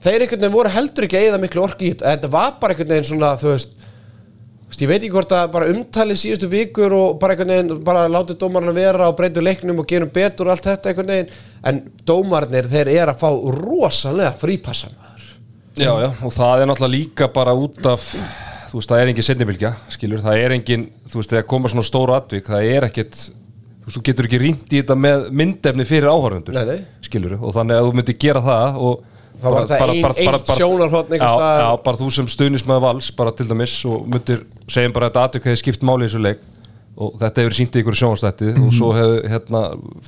[0.00, 2.76] þeir einhvern veginn voru heldur ekki að eða miklu orku í þetta þetta var bara
[2.76, 3.74] einhvern veginn svona þú veist,
[4.78, 8.38] ég veit ekki hvort að bara umtali síðustu vikur og bara einhvern veginn bara látið
[8.40, 11.34] dómarna vera og breytu leiknum og gerum betur og allt þetta einhvern veginn.
[11.66, 14.96] En dómarnir þeir eru að fá rosalega frípassan
[15.80, 18.02] Já, já, og það er náttúrulega líka bara út af
[18.70, 20.22] þú veist, það er engin setnibilgja, skilur.
[20.24, 23.96] Það er engin, þú veist, þegar koma svona stóru atvik það er ekkit, þú veist,
[23.96, 26.58] þú getur ekki rýnt í þetta með myndefni fyrir áhörfundur
[27.06, 29.06] skilur, og þannig að þú myndir gera það og
[29.40, 33.32] Þá var þetta ein- eitt sjónarhorn einhvers já, já, bara þú sem stuðnismæður vals bara
[33.32, 36.42] til dæmis og myndir segjum bara að þetta atvik hefði skipt máli í þessu leik.
[37.00, 39.60] Og þetta hefur sínt í ykkur sjónastætti og svo hefur hérna,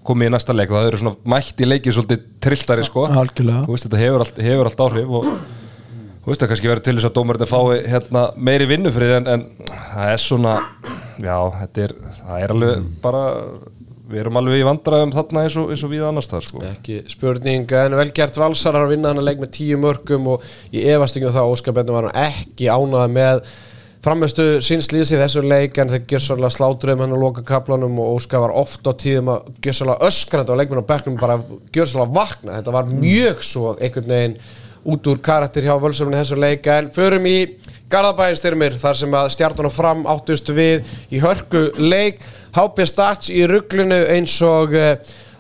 [0.05, 0.69] komið í næsta leik.
[0.71, 3.07] Og það hefur svona mætt í leikið svolítið trilltari sko.
[3.71, 5.29] Veist, þetta hefur allt, hefur allt áhrif og
[6.23, 9.41] Þú veist það kannski verður til þess að dómarinn fái hérna, meiri vinnufrið en, en
[9.91, 10.53] það er svona
[11.19, 13.23] já, þetta er, það er alveg bara
[14.13, 16.63] við erum alveg í vandræðum þarna eins og, eins og við annars það sko.
[16.69, 21.05] ekki spurning en velgert valsarar að vinna hann að leik með tíu mörgum og um
[21.09, 23.45] það að Óskar Benni var hann ekki ánað með
[24.03, 28.17] frammestu sínsliðs í þessu leik en þeir gjör svolítið slátruðum hann á loka kaplanum og
[28.17, 31.39] Óskar var oft á tíðum að gjör svolítið öskrandi á leikmenn á bekknum bara
[31.71, 34.37] svolítið vakna, þetta var mjög svo einhvern veginn
[34.83, 37.37] út úr karakter hjá völsumni þessu leik en förum í
[37.93, 42.23] Garðabæðinstyrmir þar sem að stjartan og fram áttustu við í hörku leik.
[42.57, 44.95] HB Stats í rugglinu eins og uh,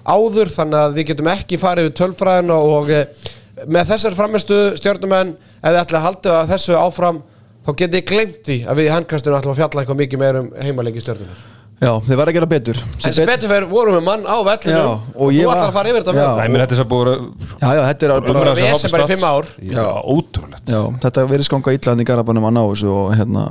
[0.04, 3.30] áður þannig að við getum ekki farið við tölfræðina og uh,
[3.68, 7.22] með þessar framistu stjarnumenn þið ætla að halda þessu áfram
[7.62, 10.40] þá getið ég glemt því að við í handkastinu ætlum að fjalla eitthvað mikið meir
[10.42, 11.51] um heimaleiki stjarnumenn
[11.82, 12.78] Já, þeir verða að gera betur.
[13.02, 15.68] En sem betur fyrir vorum við mann á vellinu Já, og, og þú var- ætlar
[15.72, 16.26] að fara yfir þetta Já.
[16.28, 17.08] með Nei, menn þetta er svo búið
[17.62, 19.48] Já, já, þetta er bara Umræða- Vesen bara í fimm ár.
[19.72, 20.68] Já, ótrúlegt.
[20.70, 23.48] Já, þetta verið skanga illan í Garabænum að ná þessu og hérna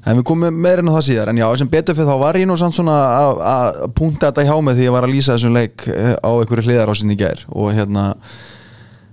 [0.00, 1.28] En við komum meira inn á það síðar.
[1.28, 4.46] En já, sem betur fyrir þá var ég nú samt svona að- að punta þetta
[4.48, 7.14] hjá mig því ég var að lýsa þessum leik eh, á einhverju hliðar á sinni
[7.14, 8.14] í gær og hérna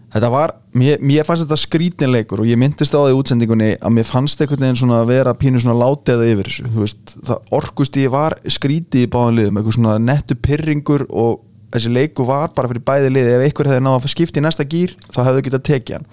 [0.08, 3.70] Þetta var, mér, mér fannst þetta skrítin leikur og ég myndist á því í útsendingunni
[3.76, 7.16] að mér fannst einhvern veginn svona að vera pínu svona látiða yfir þessu, þú veist,
[7.28, 11.42] það orkust ég var skrítið í báðan liðum, eitthvað svona nettu pyrringur og
[11.76, 14.68] þessi leiku var bara fyrir bæði liði, ef einhver hefði náða að skipta í næsta
[14.72, 16.08] gýr, þá hefðu getað tekið hann.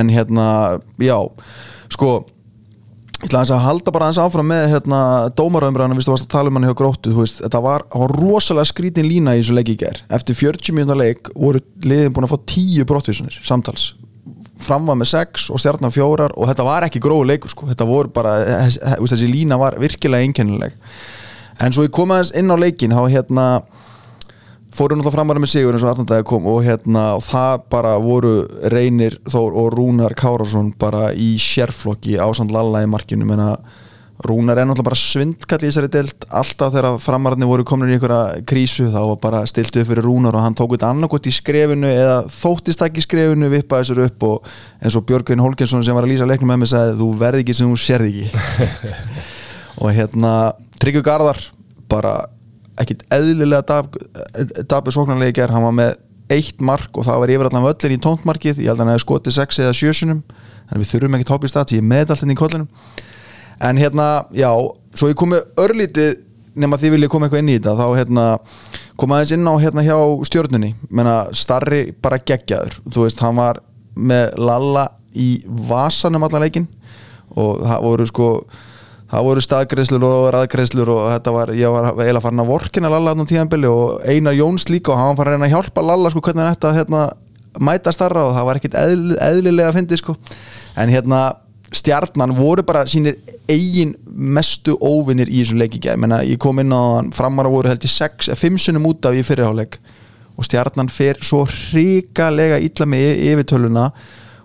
[0.00, 0.46] En hérna,
[0.96, 1.18] já
[1.92, 2.14] sko
[3.16, 4.98] ég ætla að halda bara aðeins áfram með hérna,
[5.38, 9.34] dómaröðumræðana, viðstu varst að tala um hann hjá gróttu þetta var, var rosalega skrítin lína
[9.36, 12.84] í þessu leik í ger, eftir 40 mínúna leik voru liðin búin að fá 10
[12.90, 13.86] brottvísunir samtals,
[14.60, 17.88] fram var með 6 og stjarnan fjórar og þetta var ekki gróðu leikur sko, þetta
[17.88, 18.36] voru bara
[18.66, 20.76] þess- þessi lína var virkilega einkennileg.
[21.60, 23.44] En svo ég kom aðeins inn á leikin þá hérna
[24.76, 28.34] fóru náttúrulega framar með sigur eins og Arnaldæði kom og hérna og það bara voru
[28.72, 33.24] Reynir Þór og Rúnar Kárásson bara í sérflokki ásand Lalla í markinu.
[33.28, 33.54] Menna
[34.26, 36.28] Rúnar er náttúrulega bara svindkall í þessari deild.
[36.28, 40.36] Alltaf þegar framararnir voru komin í einhverja krísu þá var bara stilt upp fyrir Rúnar
[40.36, 44.28] og hann tók þetta annarkot í skrefinu eða þóttist ekki í skrefinu vippaði sér upp
[44.28, 44.36] og
[44.80, 47.56] eins og Björgvin Holgensson sem var að lýsa leiknum með mig sagði þú verði ekki
[47.56, 48.28] sem þú sérði
[52.76, 53.96] hérna ekkit eðlilega dab,
[54.68, 55.94] dabur sóknarlega í gerð, hann var með
[56.32, 58.60] eitt mark og það var yfir allan völlin í tóntmarkið.
[58.60, 60.22] Ég held að hann hefði skotið 6 eða 7 sinum
[60.66, 62.68] þannig við þurfum ekki topp í stað ég er með allt inn í kollinum.
[63.66, 64.06] En hérna,
[64.36, 64.50] já,
[64.98, 66.18] svo ég komi örlítið
[66.56, 68.26] nema þið viljið koma eitthvað inn í þetta þá hérna,
[69.00, 69.96] koma aðeins inn á hérna hjá
[70.28, 73.60] stjórnunni, menna starri bara geggjaður, þú veist, hann var
[73.96, 76.68] með Lalla í vasanum allan leikinn.
[77.36, 78.28] Og það voru sko
[79.10, 83.14] það voru staðgreðslur og raðgreðslur og þetta var, ég var eiginlega farin að vorkina Lalla
[83.14, 86.66] á tíðanbili og Einar Jóns líka og hann var farin að hjálpa Lalla sko hvernig
[86.66, 87.02] að hérna,
[87.62, 90.16] mæta starra og það var ekkit eðl, eðlilega að fyndi sko.
[90.76, 91.20] En hérna
[91.74, 93.18] stjarnan voru bara sínir
[93.50, 97.70] eigin mestu óvinnir í þessu leiki gæð, menna ég kom inn á hann framara voru
[97.70, 99.78] held 6, 5 sunum út af í fyrirháleik
[100.36, 103.88] og stjarnan fer svo hrikalega illa með yfirtöluna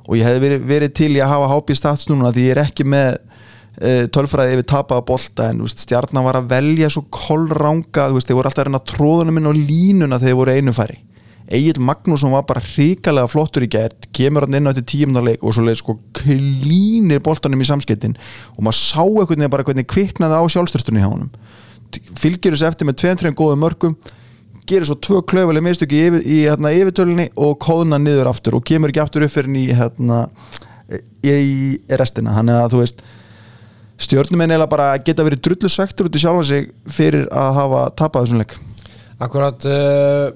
[0.08, 2.64] og ég hefði verið, verið til í að hafa hápið stats núna því ég er
[2.66, 3.20] ekki með
[3.80, 8.66] tölfræði yfir tapaða bolta en veist, stjarnan var að velja svo kollranga, þeir voru alltaf
[8.66, 11.00] að reyna tróðunum inn á línuna þegar þeir voru einu færi.
[11.52, 15.56] Egil Magnússon var bara hrikalega flottur í gert, kemur hann inn á þetta tíumnarleik og
[15.56, 18.16] svo leið sko klínir boltanum í samskiptin
[18.56, 21.32] og maður sá veginn bara hvernig kviknaði á sjálfstyrstunni hjá honum.
[22.16, 23.98] Fylgir þessu eftir með tveim, þreim góðum mörgum
[24.68, 28.64] gerir svo tvö klöfuleg mistök í, yfir, í hérna, yfirtölunni og kóðna niður aftur og
[28.68, 30.22] kemur ekki aftur upp fyrir í, hérna,
[31.26, 32.38] í restina.
[32.38, 33.04] Þannig að þú veist
[34.02, 38.28] stjórnumenn eða bara geta verið drullu svektur út í sjálfa sig fyrir að hafa tapað
[38.28, 38.58] þessum leik.
[39.22, 40.32] Akkurat uh,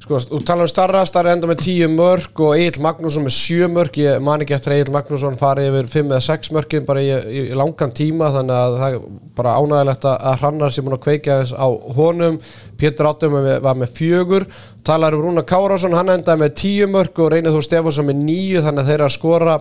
[0.00, 3.68] sko, þú talar um starra, starra enda með 10 mörg og Egil Magnússon með 7
[3.74, 7.04] mörg ég man ekki eftir að Egil Magnússon fari yfir 5 eða 6 mörgin bara
[7.04, 9.06] í, í, í langan tíma þannig að það er
[9.38, 11.68] bara ánægilegt að, Hrannar sé múin að kveika þess á
[12.00, 12.40] honum.
[12.80, 14.48] Pétur Áttum var með fjögur.
[14.88, 18.66] Talar um Rúna Kárásson, hann endaði með 10 mörg og reynir þú Stefánsson með 9
[18.66, 19.58] þannig að þeir eru að skora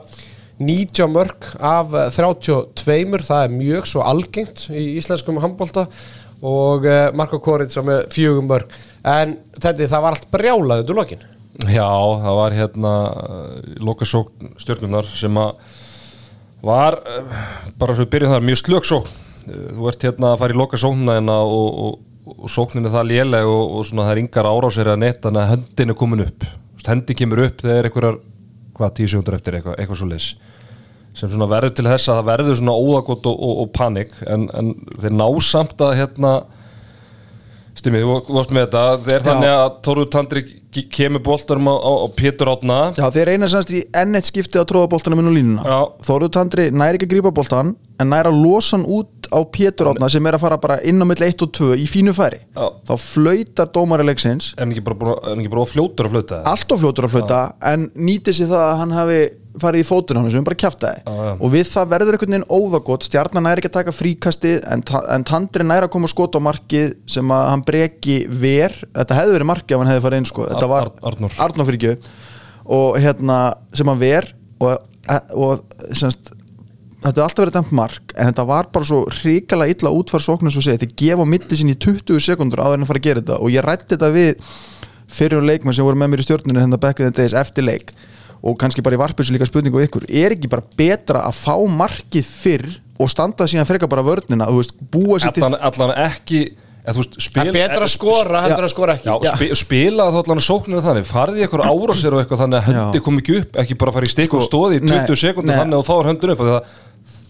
[0.60, 5.88] 90 mörg af 32 það er mjög svo algengt í íslenskum handbólta
[6.40, 8.76] og uh, Marko Korits með fjögum mörg
[9.08, 11.28] en þetta það var allt brjálað undir lokin.
[11.68, 11.90] Já,
[12.24, 12.92] það var hérna
[13.84, 15.58] lokasókn stjórnunar sem að
[16.64, 17.34] var eh,
[17.80, 19.18] bara svo við byrjum þar mjög slöksókn.
[19.50, 23.50] Þú ert hérna að fara í lokasóknina hérna og, og, og sóknin er það léleg
[23.50, 26.46] og, og svona það er yngar árásir að netta þannig að höndin er komin upp.
[26.90, 28.20] Hendi kemur upp þegar einhverjar
[28.80, 30.30] hvað tíu sekundur eftir eitthvað, eitthvað svo leys
[31.20, 34.74] sem verður til þess að það verður svona óðagott og, og, og panik en, en
[35.02, 36.34] þeir ná samt að hérna
[37.80, 39.26] Stimmi, þú varst með þetta Það er Já.
[39.30, 40.42] þannig að Tóru Tandri
[40.94, 44.60] kemur boltarum á, á, á Pétur Átna Já, þeir reyna semst í enn eitt skipti
[44.60, 45.78] að tróða boltanum inn á línuna Já.
[46.10, 49.90] Þóruð Tandri næri ekki að grípa boltan en næri að losa hann út á Pétur
[49.94, 52.42] Átna sem er að fara bara inn á milli 1 og 2 í fínu færi
[52.44, 52.68] Já.
[52.90, 56.16] þá flautar dómari leiksins Er hann ekki bara, að- er hann ekki bara fljótur að
[56.18, 57.42] flauta allt of fljótur að flauta
[57.74, 59.20] en nýtir sér það að hann hafi
[59.60, 60.58] farið í fótinn á hann sem bara
[61.02, 61.32] Já, já.
[61.42, 65.04] og við það verður einhvern veginn óðagott stjarnan næri ekki að taka fríkastið en, ta-
[65.16, 69.18] en Tandri næri að koma að skota á markið sem að hann breki ver þetta
[69.20, 70.48] hefði verið markið ef hann hefði farið inn sko.
[70.52, 71.38] þetta Ar- var Ar- Arnór.
[71.48, 71.96] Arnór fyrir ekki
[72.80, 73.40] og hérna
[73.74, 74.30] sem hann ver
[74.60, 74.76] og,
[75.34, 75.64] og
[75.98, 76.34] semst
[77.00, 79.92] þetta er alltaf verið dæmt mark en þetta var bara svo hrikalega illa
[80.66, 81.26] segja, þeir gefa
[81.62, 84.10] sinni í 20 sekundur áður en að fara að gera þetta og ég rætti þetta
[84.14, 84.50] við
[85.10, 86.62] fyrir leikmenn sem voru með mér í stjórninu
[88.44, 92.30] og kannski bara í varpisu líka spurningu ykkur er ekki bara betra að fá markið
[92.30, 92.70] fyrr
[93.00, 96.96] og standa síðan frekar bara vörnina þú veist, búa sér til Allan, allan ekki eða,
[96.96, 99.32] þú veist, spil, Það er betra að skora heldur að skora ekki Já, Já.
[99.36, 103.02] Spi, spila þá allan sókninu þannig farið í eitthvað árásir og eitthvað þannig að hendi
[103.02, 103.06] Já.
[103.08, 105.52] kom ekki upp ekki bara fara í stikk og Sko, stóði í 20 nei, sekundum
[105.54, 105.60] nei.
[105.60, 106.78] þannig að þú fáir höndun upp af því að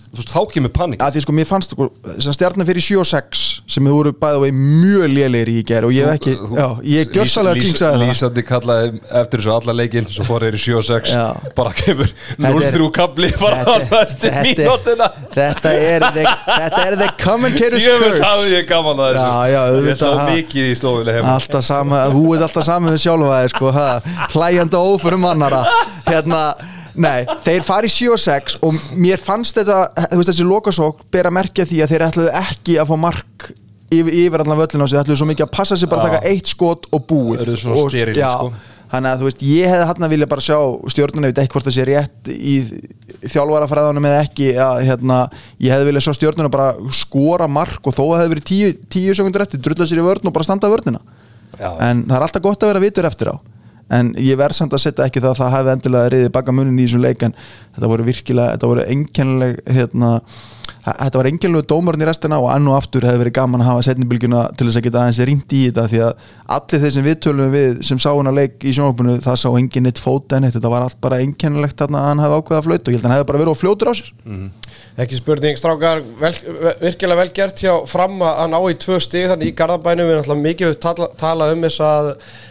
[0.10, 1.86] þú veist, þá kemur panik að því sko mér fannst sko,
[2.34, 5.92] stjarnan fyrir 7 og 6 sem þið voru bæða vegi mjög lélegir í gær og
[5.94, 8.10] ég hef ekki, Þú- já, ég gjörsalega Lís- jinxaði það.
[8.10, 11.26] Lýsandi kallaði eftir þessu alla leikinn svo fór þeir í 7 og 6 Já.
[11.60, 16.82] bara kemur er- 0-3 kapli bara á Þetta- næstu þetta- mínútina þetta er the, þetta
[16.88, 20.02] er the commentator's Ég veit að curse ég gaman að Já, já, þessu Ég auðvitað,
[20.02, 20.28] slá ha.
[20.34, 21.36] mikið í stofunni heima.
[21.38, 23.88] Alltaf sama, þú ert alltaf saman við sjálfa þig sko, ha,
[24.34, 25.62] hlæjandi óförum mannara
[26.10, 26.42] hérna,
[27.02, 31.32] nei, þeir fari 7 og 6 og mér fannst þetta þú veist þessi lokasók bera
[31.34, 33.50] merkja því að þeir ætluðu ekki að fá mark
[33.90, 36.12] yfir, yfir allan völlin á sig, þeir ætluðu svo mikið að passa sig bara að
[36.12, 37.46] taka eitt skot og búið.
[37.46, 38.82] Þeir eru sterilir, já, sko.
[38.94, 40.58] þannig að þú veist, ég hefði hann að vilja bara sjá
[40.94, 42.56] stjórnuna, ég veit ekki hvort það sé rétt í
[43.20, 45.22] þjálfarafræðanum eða ekki að hérna,
[45.60, 48.74] ég hefði vilja sjá stjórnuna bara skora mark og þó að það hefði verið tíu,
[48.96, 51.02] tíu sekundur eftir, drulla sér í vörn og bara standa vörnina.
[51.60, 51.72] Já.
[51.82, 53.36] en það er alltaf gott að vera vitur eftir á
[53.90, 56.80] en ég verð samt að setja ekki það að það hefði endilega reyðið baka munin
[56.80, 57.36] í þessum leik en
[57.76, 60.12] þetta voru virkilega, þetta voru enkennileg hérna,
[60.86, 63.86] þetta var enkennileg dómarinn í restina og enn og aftur hefði verið gaman að hafa
[63.90, 67.20] setnibilgjuna til þess að geta aðeins rýnt í þetta því að allir þeir sem við
[67.26, 70.56] tölum við sem sá hana leik í sjónvapinu það sá engin eitt fót en eitt,
[70.58, 71.20] þetta var allt bara
[71.80, 73.60] þarna að hann hefði ákveða flauta og ég held að hann hefði bara verið og
[73.60, 74.10] fljótur á sér.
[75.00, 76.32] Ekki spurning, strákar, vel,
[76.82, 80.10] virkilega vel gert hjá fram að ná í tvö stig þannig í Garðabænum.
[80.10, 82.10] Við erum mikið tala, tala um þess að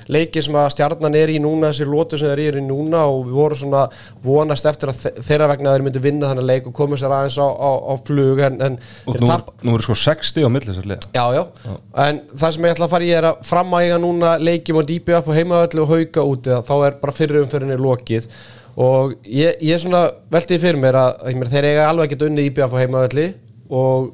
[0.09, 3.37] leiki sem að stjarnan er í núna, þessi lótu sem eru í núna og við
[3.37, 3.83] vorum svona
[4.25, 7.37] vonast eftir að þe- þeirra vegna þeir myndu vinna þannig leik og koma sér aðeins
[7.37, 10.73] á, á, á flug en, en Og nú, tap, nú er sko 60 á milli
[10.73, 11.09] þessar liða.
[11.15, 11.45] Já,
[12.09, 15.29] en það sem ég ætla að fara í er að framæga núna leikjum á DBF
[15.33, 18.31] og heimaðallu og hauka úti þá er bara fyrir umferðinni lokið.
[18.79, 22.45] Og ég, ég svona veltiði fyrir mér að meina, þeir eiga alveg að geta unni
[22.51, 23.29] IBF á heimaðalli
[23.69, 24.13] og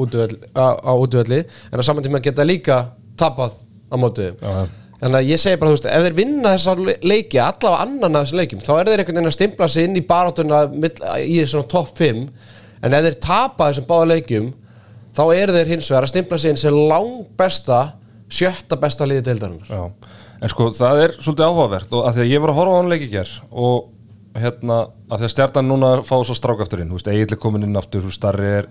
[0.00, 2.78] útvöldi, á, útvöldi en á saman tíma geta líka
[3.20, 3.52] tapað
[3.92, 4.64] á móti Já, já.
[5.00, 8.16] Þannig að ég segi bara, þú veist, ef þeir vinna þessa le- leiki, allavega annan
[8.18, 11.06] af þessum leikjum, þá er þeir einhvern veginn að stimpla sig inn í baráttuna mill-
[11.24, 12.18] í svona topp 5,
[12.82, 14.50] en ef þeir tapa þessum báða leikjum,
[15.16, 17.80] þá eru þeir hins vegar að stimpla sig inn sem lang besta,
[18.30, 19.88] sjötta besta liði deildarinnar.
[20.40, 22.78] En sko það er svolítið áhugavert og að því að ég var að horfa á
[22.78, 23.90] hann leik í ger og
[24.40, 24.76] hérna
[25.10, 27.66] að því að stjartan núna fá svo strák aftur inn, þú veist, Egil er komin
[27.66, 28.70] inn aftur, þú veist, starri er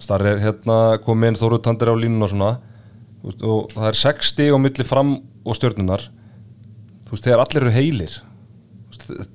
[0.00, 2.54] starri er hérna komin inn, Þóru Tandir á línun og svona
[3.22, 5.12] veist, og það er 6 stig á milli fram
[5.44, 6.06] og stjörnunar
[7.04, 8.16] þú veist, þegar allir eru heilir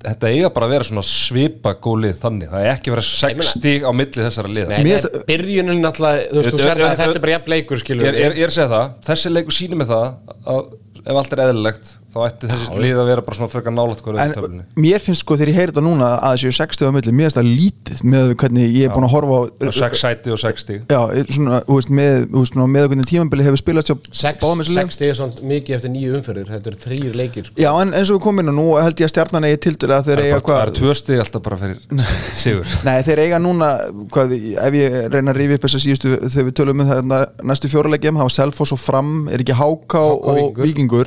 [0.06, 3.12] þetta eiga bara að vera svona svipa gólið þannig, það er ekki að vera Ég
[3.12, 4.80] 6 meina- stig á milli þessara liða.
[4.80, 8.06] Nei, byrjunin alltaf, þú veist, þú sér það að þetta er bara jafn leikur, skilur
[8.10, 10.06] ég er, að segja það, þessi leikur sýnir mig það
[10.46, 10.62] að
[11.06, 14.32] ef allt er eðlilegt þá ætti þessi lið að vera bara svona frekar hverju en
[14.34, 17.26] töflunni mér finnst sko þegar ég heyri þetta núna að þessu 60 á milli, mér
[17.28, 20.64] finnst það lítið með hvernig ég er búin að horfa á 6 sæti og 6
[20.66, 21.00] stíg já,
[21.36, 24.76] svona, þú veist, með, þú veist, með hvernig tímambili hefur spilast hjá Sex, báðum þessum
[24.76, 24.86] leik.
[24.86, 27.56] sex stig er svona mikið eftir nýju umferðir, þetta eru þrýr leikir, sko.
[27.60, 29.76] Já, en eins og við komum inn og nú held ég að stjarnan eigi að
[29.76, 31.78] þeir það eiga er bara- það hvað eru tvö stíg alltaf bara fyrir
[32.42, 33.70] sigur Nei, þeir eiga núna,
[34.14, 34.36] hvað,
[34.66, 37.70] ef ég reyna að rífi upp þess að síðustu þegar við tölum um það næstu
[37.72, 40.58] fjórulegjum, hafa Selfoss og Fram er ekki Háká HK og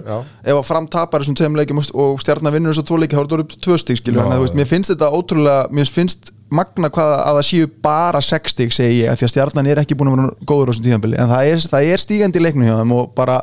[0.05, 0.18] Já.
[0.43, 3.22] ef að Fram tapar þessum tveim leikjum og- stjarnan vinnur þess að tvo leiki, þá
[3.24, 6.89] er þetta upp tvö stík skilur, þannig að mér finnst þetta ótrúlega mér finnst magna
[6.89, 9.97] hvað að það séu bara sex stík segi ég, af því að stjarnan er ekki
[10.00, 12.66] búin að vera góður á þessum tíðanbili, en það er, það er stígandi í leiknum
[12.66, 13.36] hjá þeim og bara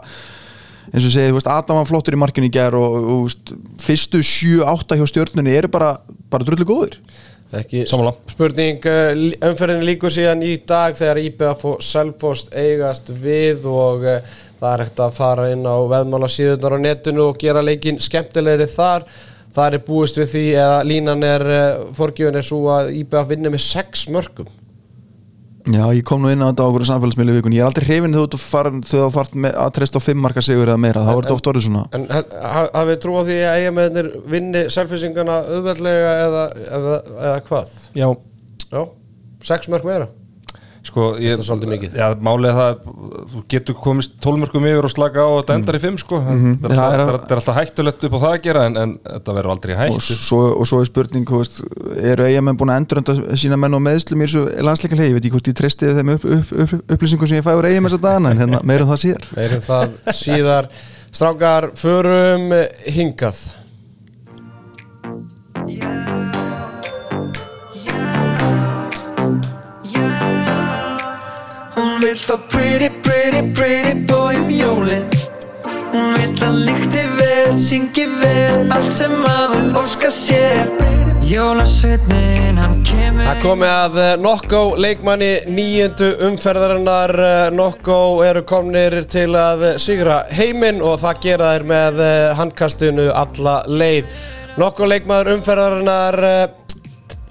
[0.91, 5.07] eins og segið, Adam var flottur í markinu í ger og, og fyrstu 7-8 hjá
[5.11, 5.97] stjörnunni eru bara,
[6.31, 6.99] bara drullu góðir.
[7.55, 8.11] Ekki Sammála.
[8.27, 8.83] spurning,
[9.15, 14.17] lí- umferðin líkur síðan í dag þegar IBF og Selfost eigast við og uh,
[14.67, 18.67] það er hægt að fara inn á veðmála síðunar á netinu og gera leikin skemmtilegri
[18.75, 19.07] þar.
[19.57, 23.53] Það er búist við því eða línan er, uh, forgjöfun er svo að IBF vinni
[23.55, 24.51] með sex mörgum.
[25.67, 27.87] Já, ég kom nú inn á þetta á okkur samfélagsmiðlu í vikun Ég er aldrei
[27.89, 31.49] hrifin þú þarf að treysta á fimm marka sigur eða meira þá er þetta oft
[31.51, 32.21] orðið svona En ha-
[32.53, 36.45] ha- hafið trú á því að eigamennir vinni selfisingana auðveldlega eða,
[36.79, 37.75] eða, eða hvað?
[37.99, 38.07] Já,
[38.71, 38.81] Já,
[39.51, 40.07] sex mörg meira
[40.89, 41.97] sko ég, Þetta er svolítið mikið.
[42.01, 42.87] Já, málið er það
[43.33, 46.21] þú getur komist tólmörkum yfir og slaka á og þetta endar í fimm sko.
[46.27, 48.65] Þetta, er Það er alltaf, að- þetta er alltaf hættulegt upp á það að gera
[48.71, 51.61] en, en þetta verður aldrei og hættu svo, og svo er spurning veist,
[52.15, 55.35] eru eigamenn búin að endurönda sína menn og meðslum í þessu landsleikalegi ég veit ekki
[55.37, 58.07] hvort ég treysti þeim upp, upp, upp, upplýsingum sem ég fæ úr eigamenn þess að
[58.09, 59.29] dana en hérna, meira um það síðar.
[59.37, 60.71] Meirum það síðar.
[61.17, 62.51] Strákar, förum
[62.93, 63.39] hingað.
[65.07, 66.16] Hún
[72.07, 75.07] vill fá pretty, pretty, pretty boy um jólin.
[75.91, 80.69] Hún vill að líkti vel, syngi vel Allt sem maður óskar sér.
[81.27, 87.97] Jólasveitnin, hann kemur Það komið að eh, Nokko leikmanni nýjöndu umferðarinnar Eh, Nokko
[88.27, 94.15] eru komnir til að sigra heiminn og það gera þær með eh, handkastinu alla leið.
[94.61, 96.23] Nokko leikmaður umferðarinnar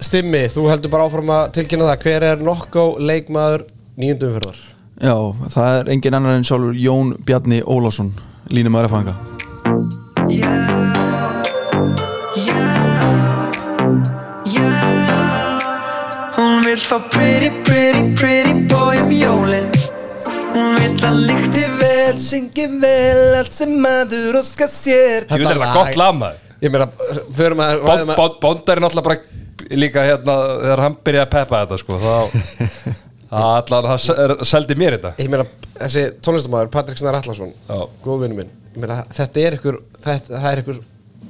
[0.03, 2.03] Stimmi, þú heldur bara áfram að tilkynna það.
[2.03, 3.63] Hver er Nokko leikmaður
[3.97, 4.57] nýjöndu umferðar?
[5.03, 5.15] Já,
[5.51, 8.13] það er engin annar en sjálfur Jón Bjarni Ólásson
[8.53, 9.17] línum að fanga
[16.37, 19.67] Hún vill fá pretty, pretty, pretty boy um jólin.
[20.53, 25.25] Hún vill að líkti vel, syngi vel Allt sem maður óskar sér.
[25.29, 26.41] Vil Þetta þetta lag- gott lag maður.
[26.63, 26.87] Ég meina,
[27.35, 29.17] förum að Bond, ræðum að- Bond, Bond er náttúrulega bara
[29.81, 32.15] líka hérna þegar hann byrjaði að peppa þetta sko þá
[33.43, 35.13] allan, það se- seldi mér þetta.
[35.19, 35.45] Ég meina,
[35.79, 37.53] þessi tónlistamæður, Patrik Snar Allarsson.
[38.05, 40.83] Góð vinnu minn meina, þetta er ykkur þetta, Það er ykkur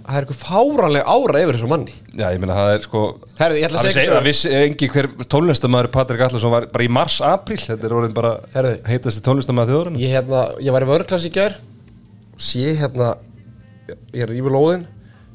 [0.05, 1.93] er ykkur fáranleg ára yfir þessu manni.
[2.13, 2.99] Já, ég meina það er sko
[3.39, 6.89] Herðu, ég ætla að segja það vissi engi hver tónlistamæður Patrik Allarsson var bara í
[6.93, 7.57] mars, apríl.
[7.57, 8.75] Þetta er orðin bara Herðu.
[8.85, 11.57] heitasti tónlistamæður þjóðurinn Ég, hérna, ég var í vörklass í gær
[12.37, 13.15] sé hérna
[14.13, 14.85] ég er yfir lóðin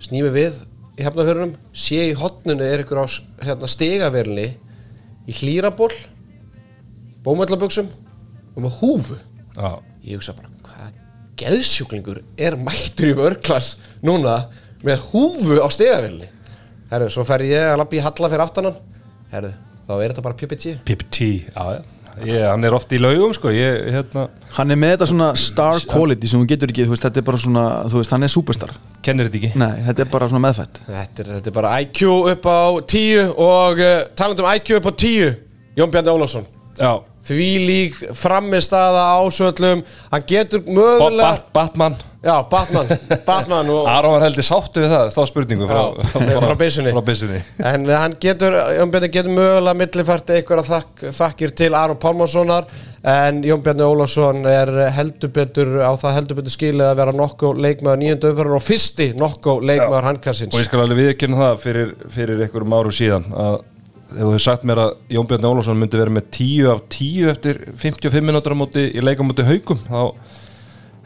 [0.03, 0.61] snými við
[1.01, 3.07] í hefnafjörunum sé í hotnunu er ykkur á
[3.47, 4.49] hérna, stegaverli
[5.31, 5.91] í hlýraból
[7.25, 7.91] bómöllaböksum
[8.55, 9.19] og með húfu.
[9.57, 9.71] Já,
[10.07, 10.99] ég hugsa bara hvað
[11.41, 14.43] geðsjúklingur er mættur í vörklass núna
[14.87, 16.29] með húfu á stegaverli
[16.91, 18.77] herru, svo fer ég að lappa í halla fyrir aftanan
[19.33, 19.55] herru,
[19.87, 21.81] þá er þetta bara PPG PPT, já, já.
[22.27, 25.79] Ég, hann er oft í laugum sko ég, hérna, Hann er með þetta svona star
[25.89, 28.33] quality sem hún getur ekki, þú veist, þetta er bara svona þú veist, hann er
[28.33, 28.73] superstar.
[29.07, 29.51] Kennir þetta ekki?
[29.63, 30.81] Nei, þetta er bara svona meðfætt.
[30.89, 32.01] Þetta er, þetta er bara IQ
[32.33, 32.61] upp á
[32.93, 35.31] 10 og uh, talandi um IQ upp á 10
[35.79, 36.51] Jón Bjarni Ólafsson.
[36.81, 36.91] Já,
[37.29, 42.87] því lík frammistaða ásöllum hann getur mögulega Bat Batman já, Batman,
[43.29, 45.81] Batman og, Aron var heldur sáttu við það, þá spurningu frá,
[46.13, 46.93] Já, frá byssunni.
[46.97, 47.41] frá byssunni.
[47.71, 52.69] en hann getur Jón Bjarni getur mögulega millifært einhverja þakk, þakkir til Aron Pálmarssonar
[53.09, 57.55] en Jón Bjarni Ólafsson er heldur betur á það heldur betur skilið að vera nokko
[57.57, 61.95] leikmaður nýjöndu umferðar og fyrsti nokko leikmaður handkassins Og ég skal alveg viðkynna það fyrir,
[62.17, 63.61] fyrir einhverjum árum síðan að
[64.11, 67.31] ef þú hefur sagt mér að Jón Björn Ólafsson myndi vera með 10 af 10
[67.31, 70.01] eftir 55 minútur á móti í leika á móti haugum þá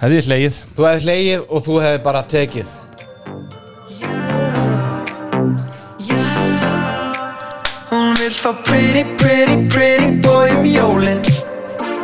[0.00, 0.60] hefði ég hlegið.
[0.78, 2.72] Þú hefði hlegið og þú hefði bara tekið.
[7.90, 11.20] Hún vill fá pretty, pretty, pretty boy um jólin.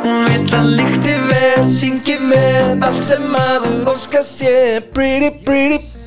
[0.04, 4.84] Hún vill að líkti vel, syngi vel Allt sem maður óskar sér.
[4.94, 5.99] Pretty, pretty Geðið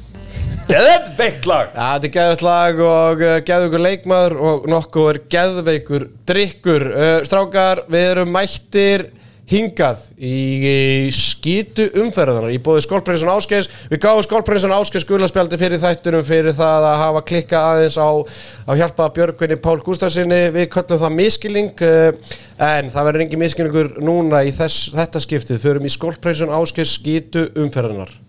[0.70, 6.08] veikt lag Ja, þetta er geðveikt lag og uh, geðveikur leikmaður og nokkuð er geðveikur
[6.30, 6.88] drikkur.
[6.94, 9.10] Uh, strákar, við erum mættir
[9.50, 13.68] hingað í, skítu umferðanar í bóði skólprinsun Áskeis.
[13.92, 18.80] Við gáum skólprinsun Áskeis gulaspjaldi fyrir þættunum fyrir það að hafa klikka aðeins á að
[18.80, 20.42] hjálpa Björgvinni Pál Gustafsinni.
[20.56, 22.36] Við köllum það miskilling uh,
[22.72, 25.64] en það verður engin miskillingur núna í þess, þetta skiptið.
[25.68, 28.23] Förum í skólprinsun Áskeis skítu umferðanar.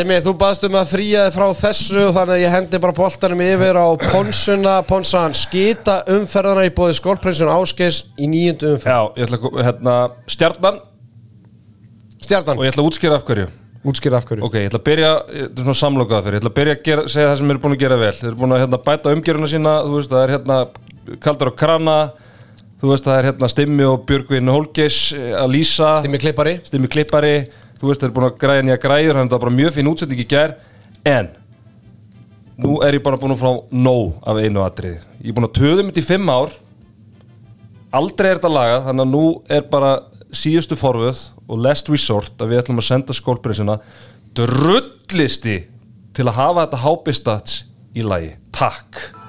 [0.00, 2.94] Stimmið, þú baðst um að fría þig frá þessu og þannig að ég hendi bara
[2.96, 8.94] boltanum yfir á Ponsuna, Ponsan skita umferðana í bóði skólprinsun Áskeis í nýjundu umferð.
[8.94, 10.78] Já, ég ætla að hérna, stjarnan.
[12.16, 13.50] Stjarnan, og ég ætla að útskýra af hverju.
[13.92, 14.46] Útskýra af hverju.
[14.48, 16.82] Ok, ég ætla að byrja, þetta er svona samlokaða fyrir Ég ætla að byrja að
[16.88, 18.14] gera, segja það sem eru búin að gera vel.
[18.22, 19.78] Þeir eru búin að hérna, bæta umgjöruna sína.
[19.84, 20.60] Þú veist, það er hérna
[21.20, 22.00] kaldur á krana
[22.80, 26.54] Þú veist, það er hérna Stimmi og Björgvin Holgeis eh, að lýsa Stimmi klippari.
[26.64, 27.34] Stimmi klippari
[27.80, 29.76] Þú veist, þeir eru búin að græja nýja græjur Þannig að það var bara mjög
[29.76, 30.56] fín útsending í gær
[31.08, 31.30] En
[32.60, 34.98] Nú er ég bara búin að fá nóg af einu atriði.
[35.24, 36.52] Ég er búin að töðum þetta í fimm ár
[37.96, 39.22] aldrei er þetta lagað þannig að nú
[39.56, 39.92] er bara
[40.36, 43.78] síðustu forvöð og last resort að við ætlum að senda skólprinsina
[44.36, 45.56] drullisti
[46.14, 47.62] til að hafa þetta hápistats
[47.96, 48.36] í lagi.
[48.54, 49.19] Takk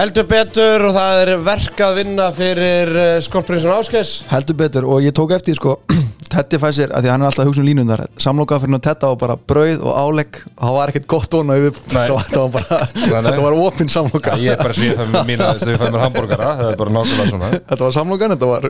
[0.00, 2.90] Heldur betur og það er verk að vinna fyrir
[3.20, 5.74] Skorprinsun Áskes heldur betur og ég tók eftir sko
[6.30, 8.72] Tetti fæ sér, að því að hann er alltaf að hugsa um línundar samlokað fyrir
[8.78, 12.44] hann Tetta og bara brauð og álegg og það var ekkert gott óna yfir þetta
[12.46, 15.66] var bara, þetta var opinn samlokað ég er bara svo ég fæ mér mína þess
[15.66, 17.52] að ég fæ mér hambúrgara það er bara nákvæmlega svona.
[17.74, 18.68] Þetta var samlokan, þetta var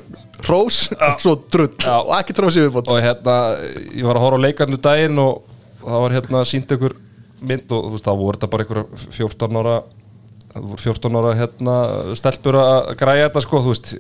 [0.49, 1.95] hrós og svo drull Já.
[2.01, 3.39] og ekki hrós yfirbót og hérna,
[3.93, 5.47] ég var að horfa á leikarnu daginn og
[5.85, 6.99] það var hérna sínt ykkur
[7.45, 8.85] mynd og þú veist, þá voru þetta bara ykkur
[9.20, 9.78] 14 ára
[10.51, 11.76] það voru 14 ára hérna
[12.18, 13.92] stelpur að græja þetta sko, þú veist,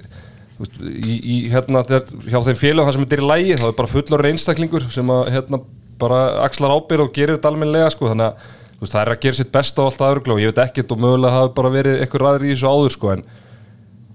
[0.56, 3.58] þú veist í, í hérna, þegar, hjá þeim félagum það sem þetta er í lægi,
[3.60, 5.62] þá er bara fullor einstaklingur sem að hérna
[6.00, 8.48] bara axlar ábyrð og gerir þetta almennilega sko, þannig að
[8.80, 11.04] veist, það er að gera sitt besta og allt aðurgla og ég veit ekkert og
[11.04, 13.24] mögulega hafi bara verið eitthvað ræður í þessu áður sko, en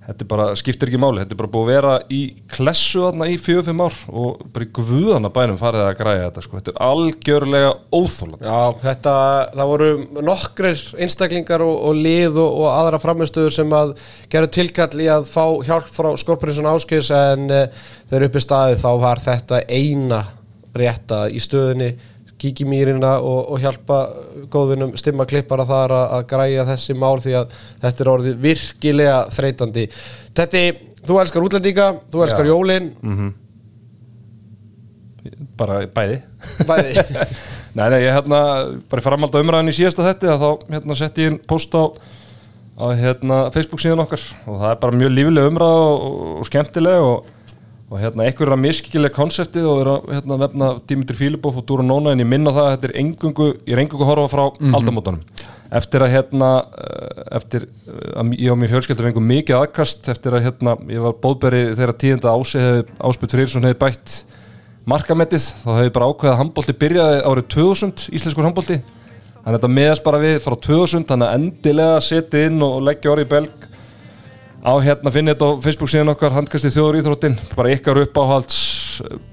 [0.06, 2.20] þetta bara, skiptir ekki máli, þetta er bara búið að vera í
[2.52, 6.44] klessu þarna í fjögur, fimm ár og bara í guðana bænum farið að græja þetta
[6.46, 9.16] sko, þetta er algjörlega óþólan Já, þetta,
[9.56, 9.90] það voru
[10.30, 13.96] nokkrir einstaklingar og, og lið og, og aðra framistöður sem að
[14.34, 18.92] gera tilkall í að fá hjálp frá Skorprinsun Áskes en uh, þegar uppi staðið þá
[19.02, 20.22] var þetta eina
[20.76, 21.94] rétta í stöðinni
[22.46, 24.00] kíkimýrina og, og hjálpa
[24.54, 29.18] góðvinum stimma klippara þar að, að græja þessi mál því að þetta er orðið virkilega
[29.36, 29.88] þreytandi.
[30.38, 30.64] Þetta,
[31.06, 32.54] þú elskar útlendinga, þú elskar Já.
[32.54, 32.94] jólin.
[35.60, 36.22] Bara bæði.
[36.68, 36.96] Bæði.
[37.76, 38.38] Nei, nei, ég hérna,
[38.88, 41.74] bara í framhald á umræðin í síðasta þetta að þá hérna sett ég inn post
[41.76, 41.92] á,
[42.80, 46.06] á hérna Facebook síðan okkar og það er bara mjög lífileg umræð og,
[46.40, 47.34] og skemmtileg og,
[47.86, 51.68] og hérna einhver er að miskileg konseptið og er að hérna, nefna Dimitri Filipov og
[51.70, 54.32] Dúra Nóna en ég minna það að þetta er engungu, ég er engungu að horfa
[54.32, 55.22] frá aldamótanum
[55.76, 60.38] eftir að hérna eh, eftir eh, að ég og mér fjölskyldur fengum mikið aðkast eftir
[60.38, 64.18] að hérna ég var bóðberi þegar tíðenda ási hefði Áspjöld Frýrsson hefði bætt
[64.90, 69.74] markamettið þá hefði bara ákveðið að handbólti byrjaði árið 2000 íslenskur handbólti þannig að þetta
[69.78, 73.70] meðast bara við frá 2000 þannig að endilega setja inn og leggja orði í belg
[74.66, 78.58] á hérna finnið þetta á Facebook síðan okkar handkastið þjóður íþróttin bara ykkar uppáhalds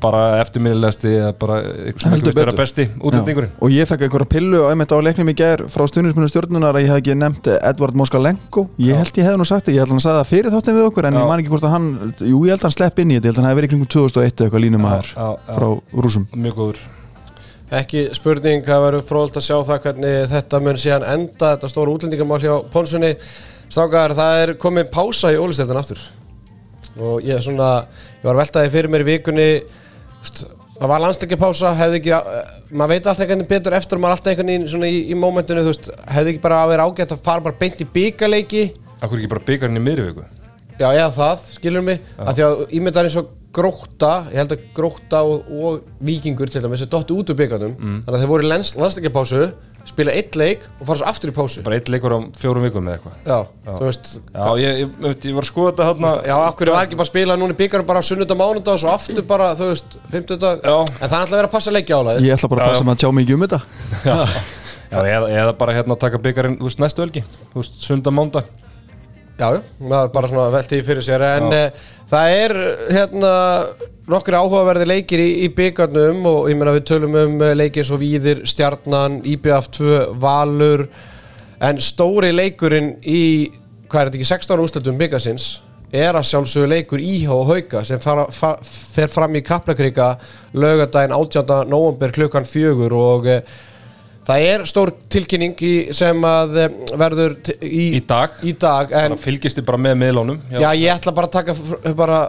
[0.03, 1.59] bara eftirminnilegasti eða bara
[1.93, 2.51] ykkur sem betur.
[2.59, 3.59] besti útlendingurinn Já.
[3.63, 6.85] og ég fekk einhverja pillu og einmitt á leiknum í gær frá stundismunum stjórnunar að
[6.87, 9.95] ég hef ekki nefnt Edvard Moskalenko ég held ég hefði nú sagt það, ég held
[9.95, 11.21] hann að það fyrir þáttin við okkur en Já.
[11.23, 11.87] ég man ekki hvort að hann,
[12.19, 13.71] jú ég held að hann slepp inn í þetta ég held að hann hefði verið
[13.71, 15.55] í kringum 2001 eða eitthvað línum að Já, já.
[15.55, 15.69] frá
[16.03, 16.83] rúsum mjög góður
[17.73, 21.95] Ekki spurning, það verður fróðalt að sjá það hvernig þetta mun síðan enda þetta stóra
[21.95, 23.15] útlendingamál hjá Ponsunni
[23.73, 26.01] Stákar, það er komið pása í ólisteldan aftur.
[27.01, 27.71] Og ég er svona,
[28.21, 29.47] ég var veltaði fyrir mér í vikunni
[30.83, 34.19] það var landsleikjapása, hefði ekki eh, maður veit alltaf veginn betur eftir og maður er
[34.19, 37.61] alltaf veginn svona í, í mómentinu, hefði ekki bara að vera ágætt að fara bara
[37.61, 38.65] beint í byggarleiki
[39.03, 40.27] Akkur ekki bara byggarinn í miðri viku?
[40.81, 42.03] Já, eða það, skilur mig.
[42.19, 46.63] Að Því að ímyndar eins og gróta Ég held að gróta og, og vikingur til
[46.65, 49.43] dæmis er dottu út úr byggarnum Þannig að þeir voru í lands, landsleikjapásu
[49.83, 51.63] Spila eitt leik og fara svo aftur í pásu.
[51.67, 53.17] Bara eitt leikur á fjórum vikum eða eitthvað.
[53.27, 56.71] Já, þú veist Já, ég, ég, ég, ég var að skoða þetta hérna Já, akkur
[56.71, 59.51] var ekki bara að spila núna í byggarum bara sunnudag, mánudag og svo aftur bara,
[59.59, 60.63] þú veist, fimmtudag?
[60.63, 60.77] Já.
[60.87, 62.73] En það er alltaf að vera að passa leikja álæði ég ætla bara Já, að
[62.77, 62.89] passa já.
[62.89, 63.61] mig að tjá mikið um þetta.
[64.93, 67.25] Já, eða, eða bara hérna taka byggarinn, þú veist, næstu helgi.
[67.53, 68.45] Þú veist, sunda mánda
[69.41, 71.23] Já, já, maður bara svona velti í fyrir sér.
[71.41, 72.55] En uh, það er
[72.93, 73.31] hérna
[74.11, 77.93] nokkri áhugaverði leikir í, í byggarnum og ég meina við tölum um eh, leiki eins
[77.95, 80.89] og Víðir, Stjarnan, IBF2, Valur
[81.63, 83.47] En stóri leikurinn í,
[83.87, 85.45] hvað er þetta ekki, 16 úrslutum byggarsins
[85.95, 90.17] er að sjálfsögur leikur Íhá og Hauka sem fara, fa, fer fram í Kaplakrika
[90.57, 91.69] lögadaginn 18.
[91.71, 93.39] november klukkan fjögur og uh,
[94.27, 98.35] það er stór tilkynning í, sem að uh, verður í, Í dag.
[98.43, 102.23] í dag en fylgist þið bara með miðlónum Já, ég ætla bara að taka bara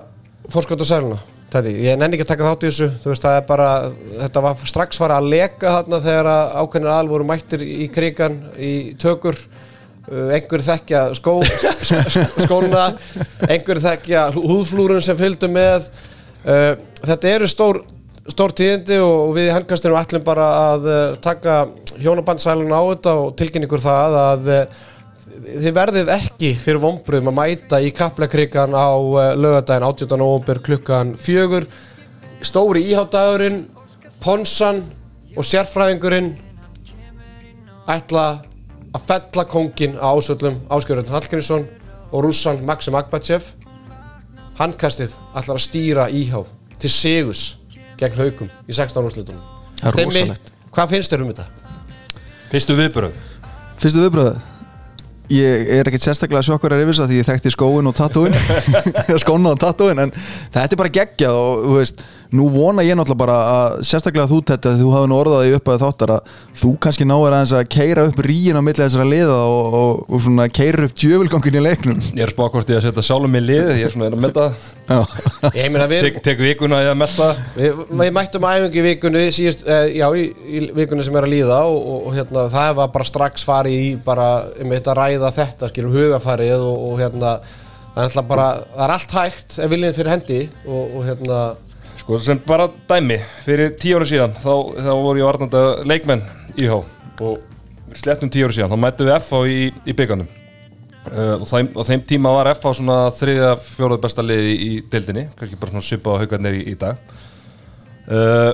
[0.52, 1.24] fórskot á sæluna
[1.54, 2.86] Tæti, ég nenni ekki að taka þátt í þessu.
[3.04, 3.68] Þú veist, það er bara,
[4.24, 8.40] þetta var strax fara að leka þarna þegar að ákveðnir aðal voru mættir í krigan
[8.58, 9.38] í tökur.
[10.04, 12.88] Uh, einhver þekkja skó, sk- skóna
[13.48, 15.86] einhver þekkja húðflúrun sem fylgdu með.
[16.44, 16.74] Uh,
[17.06, 17.84] þetta eru stór
[18.34, 21.62] stór tíðindi og við í handkastinu ætlum bara að uh, taka
[22.02, 24.52] hjónabandsæluna á þetta og tilkynningur það að
[25.42, 30.18] þið verðið ekki fyrir vonbröðum að mæta í kaplakrikan á uh, lögadaginn 18.
[30.20, 31.66] november klukkan fjögur.
[32.44, 33.64] Stóri íháttagurinn
[34.24, 34.84] Ponsan
[35.36, 36.34] og sérfræðingurinn
[37.90, 38.26] ætla
[38.94, 41.66] að fella kongin á ásöldum Áskjörðun Hallgrímsson
[42.12, 43.50] og rússan Maxim Akbachev
[44.60, 46.44] handkastið ætlar að stýra íhá
[46.78, 47.44] til sigus
[47.98, 49.42] gegn haugum í 16 úrslitunum.
[49.82, 51.48] Það er Stemmi, hvað finnst þér um þetta?
[52.54, 53.22] Fyrstu viðbröð
[53.82, 54.53] Fyrstu viðbröð
[55.34, 58.36] Ég er ekkert sérstaklega sjokkur að rifisa því ég þekkti skóin og tattúin
[59.24, 60.14] skóna og tattúin en
[60.54, 62.04] þetta er bara geggjað og þú veist,
[62.34, 65.84] nú vona ég náttúrulega bara að sérstaklega þú þetta þú hafi nú orðaði upp að
[65.84, 66.32] þáttar að
[66.62, 70.24] þú kannski náir aðeins að keira upp ríin á milli þessara liða og, og, og
[70.26, 72.02] svona keira upp djöfulgangin í leiknum.
[72.14, 74.48] Ég er spáð hvort ég að setja sjálfum í lið Ég er svona að melda
[74.84, 75.00] Já,
[75.62, 79.26] Ég meina við, Tek, tek vikuna í að melda við, við mættum æfingu í vikunni
[79.34, 82.72] síðust, eh, já, í, í vikunni sem er að líða og, og, og hérna, það
[82.82, 84.30] var bara strax farið í bara,
[84.64, 87.36] um þetta að ræða þetta skilum hugafarið og, og hérna
[87.94, 91.40] það er alltaf bara, það er allt hægt ef viljið fyrir hendi og, og hérna
[92.04, 96.24] Sko sem bara dæmi Fyrir tíu ára síðan Þá, þá voru ég varnanda leikmenn
[96.60, 96.82] í há
[97.24, 101.72] Og slettum tíu ára síðan Þá mættum við FH í, í byggarnum uh, og, þeim,
[101.72, 105.88] og þeim tíma var FH svona þriða fjóruð besta liði í, deildinni Kannski bara svona
[105.88, 107.00] svipa á haugarnir í, í dag.
[108.12, 108.52] Uh,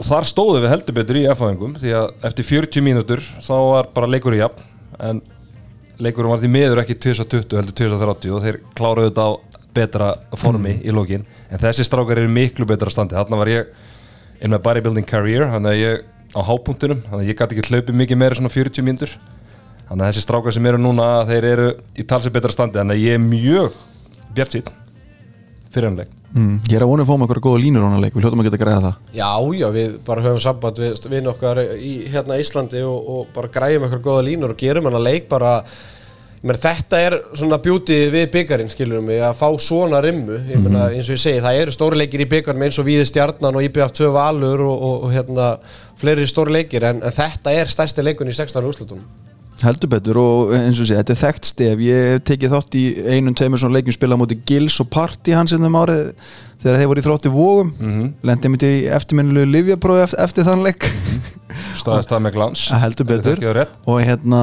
[0.00, 3.90] Og þar stóðum við heldur betur í FH-engum Því að eftir 40 mínútur Þá var
[3.96, 4.64] bara leikur í jafn
[5.00, 5.20] En
[6.00, 9.30] leikurinn var því miður ekki 2020 heldur 2030 og þeir kláruðu þetta á
[9.76, 10.06] betra
[10.40, 13.18] formi í lokin en þessi strákar eru miklu betra standi.
[13.18, 13.74] Þarna var ég
[14.40, 18.00] in my bodybuilding career þannig að ég á hápunktunum þannig að ég gæti ekki hlaupið
[18.04, 19.16] mikið meira svona 40 mínútur.
[19.88, 23.04] Þannig að þessi strákar sem eru núna þeir eru í talsið betra standi þannig að
[23.08, 23.76] ég er mjög
[24.36, 24.72] bjart sín
[25.70, 26.16] fyrir hann leik.
[26.30, 28.22] Mm, ég er að vona að fá með eitthvað góða línur á hana leik, við
[28.22, 28.98] hljóttum að geta greiða það.
[29.18, 33.50] Já, já, við bara höfum samband við vinn okkar í hérna Íslandi og, og bara
[33.50, 35.56] græjum eitthvað góða línur og gerum hann að leik bara
[36.40, 40.38] Mér, þetta er svona beauty við byggarinn skilur mig, að fá svona rimmu.
[40.48, 43.04] Ég meina eins og ég segi, það eru stóri leikir í byggarnum eins og Víði
[43.10, 45.50] Stjarnan og IBF2 Valur og, og, og hérna
[46.00, 49.04] fleiri stóri leikir en, en þetta er stærsti leikun í 16 úrslutunum
[49.60, 51.82] Heldur betur og eins og sé, þetta er þekkt stef.
[51.84, 55.52] Ég hef tekið þátt í einum teimur svona leikjum spila móti Gils og Party hans
[55.52, 56.14] innum árið
[56.62, 58.08] þegar þeir voru í þrótti vógum mm -hmm.
[58.30, 60.88] lendið mitt í eftirminnulegu livjaprófi eftir, eftir þann leik.
[61.76, 62.66] Staðist það með glans.
[62.84, 63.66] Heldur betur.
[63.84, 64.42] og hérna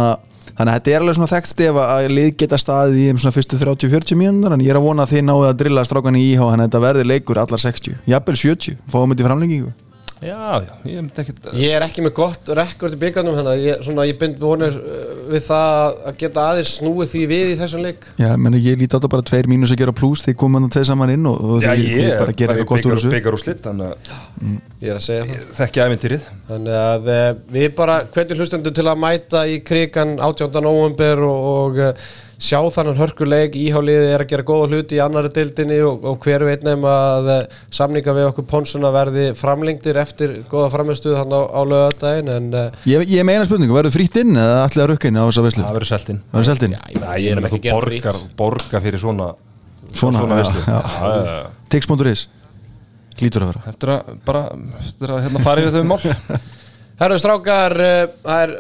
[0.58, 3.36] þannig að þetta er alveg svona þekkt stef að lið geta staðið í um svona
[3.36, 6.24] fyrstu 30-40 mínútur en ég er að vona að þið náðu að drilla strákan í
[6.32, 9.76] íhá þannig að þetta verði leikur allar 60 jafnvel 70, fáum þetta í framlengingu
[10.22, 13.65] já, já, ég myndi ekkert Ég er ekki með gott rekord í byggarnum þannig að
[13.65, 17.57] ég, svona, ég bind vonir uh, við það að geta aðeins snúið því við í
[17.61, 18.07] þessum leik.
[18.22, 20.74] Já, meni, ég líti á þetta bara tveir mínus að gera pluss því komum hann
[20.74, 23.13] tveir saman inn og, og já, ég er bara gera eitthvað gott úr þessu.
[23.13, 24.15] byggar úr slitt þannig að
[24.78, 25.45] Ég er að segja það.
[25.57, 26.26] Þekki ævintýrið.
[26.47, 30.59] Þannig að eh, við bara hvetjum hlustendur til að mæta í krigan 18.
[30.61, 35.31] november og, og eh, sjá þannig hörkuleik íháliði er að gera góða hluti í annari
[35.33, 40.35] dildinni og, og hver veit nefn að eh, samninga við okkur Ponsuna verði framlengdir eftir
[40.51, 44.38] góða framistuð hann á, á lögadaginn en eh, Ég, ég meina spurningu, verður frítt inn
[44.38, 45.65] eða ætlaði að rukka inn á þessa veislu?
[45.65, 46.77] það verður seltinn Verður selt inn?
[46.77, 47.75] já, ég, er ekki þú að gera
[48.38, 49.33] borgar, frýtt fyrir svona
[49.97, 51.38] Svona, já, já.
[51.71, 52.27] Tix.is
[53.17, 53.61] Lítur að vera.
[53.71, 54.41] Eftir að bara
[54.77, 56.41] eftir að hérna fara yfir þau mál.
[56.99, 58.51] Herru strákar, eh, það er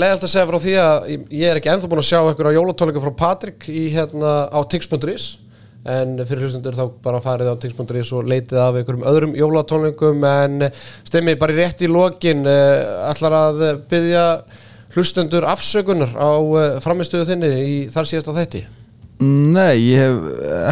[0.00, 3.02] leiðalt að segja frá því að ég- er ekki ennþá búin að sjá á jólatónleika
[3.04, 5.38] frá Patrik í hérna á tix.is
[5.84, 10.70] en fyrir hlustundur þá bara farið á tix.is og leitið af einhverjum öðrum jólatónleikum en
[11.04, 14.24] stemmi bara í rétt í lokin uh, ætlar að byggja
[14.94, 18.64] hlustundur afsökunar á uh, framistuðu þinni í þar síðasta þætti
[19.22, 20.14] Nei, ég hef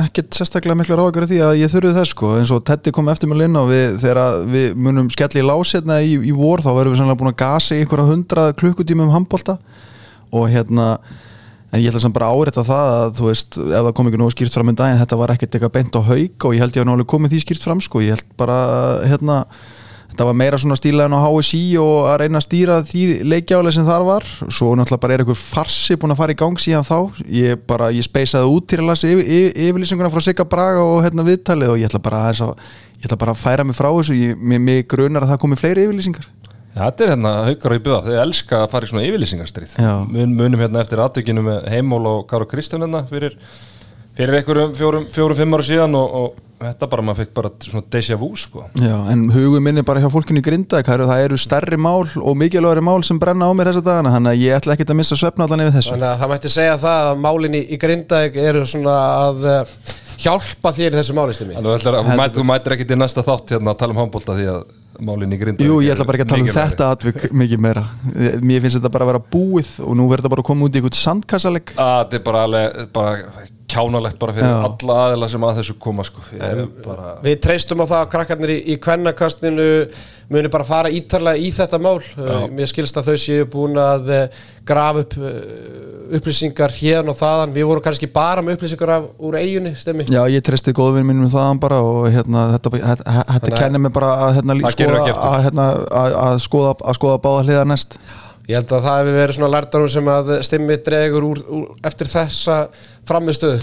[0.03, 2.31] ekkert sérstaklega mikla ráðgjör því að ég þurfið þess sko.
[2.41, 6.01] Eins og Teddy kom eftir mig linn og við, þegar við munum skelli í lásirna
[6.03, 9.15] í, í vor þá verðum við sannlega búin að gasa í einhverja hundrað klukkutíma um
[9.15, 9.57] handbolta.
[10.35, 10.97] Og hérna
[11.73, 14.19] en ég ætla sem bara að árétta það að þú veist ef það kom ekki
[14.21, 16.77] nógu skýrt fram en daginn þetta var ekkert eitthvað beint á haug og ég held
[16.77, 18.03] ég að nálega komið því skýrt fram sko.
[18.05, 18.59] Ég held bara
[19.07, 19.39] hérna
[20.13, 23.89] þetta var meira svona stílaðin á HSI og að reyna að stýra því leikjálega sem
[23.89, 24.29] þar var.
[24.47, 27.25] Svo náttúrulega bara er einhver farsi búin að fara í gang síðan þá.
[27.33, 31.03] Ég bara, ég speysaði út til að lasa yfir, yfir, yfirlýsinguna frá Sigga Braga og
[31.07, 32.55] hérna viðtalið og ég ætla bara aðeins að
[33.01, 34.21] ég ætla bara að færa mig frá þessu.
[34.43, 36.29] Mig grunar að það komi fleiri yfirlýsingar.
[36.73, 39.91] Já, þetta er hérna haukar í byggða, þau elska að fara í svona yfirlýsingarstrið Já.
[40.09, 43.37] Mun, Munum hérna eftir aðtökinu með Heimól og Káru Kristján hérna fyrir,
[44.17, 47.85] fyrir einhverjum fjórum, fjórum, fimm ára síðan og, og þetta bara, maður fekk bara svona
[47.91, 48.67] déjà vu sko.
[48.79, 52.05] Já, en hugum minni bara hjá fólkinu í Grindavík það eru- það eru stærri mál
[52.21, 55.01] og mikilvægari mál sem brenna á mér þessa dagana þannig að ég ætla ekkert að
[55.01, 55.95] missa svefna allan yfir þessu.
[55.97, 58.95] Þannig að það mætti segja það að málin í, í Grindavík eru svona
[59.25, 59.75] að uh,
[60.23, 63.73] hjálpa þér í þessu máli stemmi Þannig að þú mætir ekki til næsta þátt hérna
[63.75, 64.61] að tala um handbólta því að
[65.03, 67.83] málinn í grinda Jú, ég ætla bara ekki að tala um þetta atvik mikið meira.
[68.45, 70.77] Mér finnst þetta bara að vera búið og nú verður þetta bara að koma út
[70.77, 73.15] í eitthvað sandkassaleg að þetta er bara alveg bara
[73.73, 74.57] kjánalegt bara fyrir Já.
[74.69, 76.25] alla aðila sem að þessu koma sko.
[76.37, 79.69] Ég bara, Við treystum á það að krakkarnir í, í kvennakastinu
[80.33, 81.99] muni bara fara ítarlega í þetta mál.
[82.17, 85.37] Uh, mér skilst að þau séu búin að uh, grafa upp uh,
[86.19, 87.55] upplýsingar hérna og þaðan.
[87.57, 90.09] Við vorum kannski bara með upplýsingar af, úr eiginni, stemmi.
[90.13, 93.95] Já, ég treysti góðvinn mínum um þaðan bara og hérna, þetta, þetta, þetta kennir mig
[93.95, 95.71] bara að, hérna, skoða, að, hérna,
[96.03, 97.99] að, að, skoða, að skoða báða hliða næst
[98.51, 102.09] Ég held að það hefur verið svona lærdarum sem að stemmi dregur úr, úr eftir
[102.11, 102.57] þessa
[103.07, 103.61] framistöðu.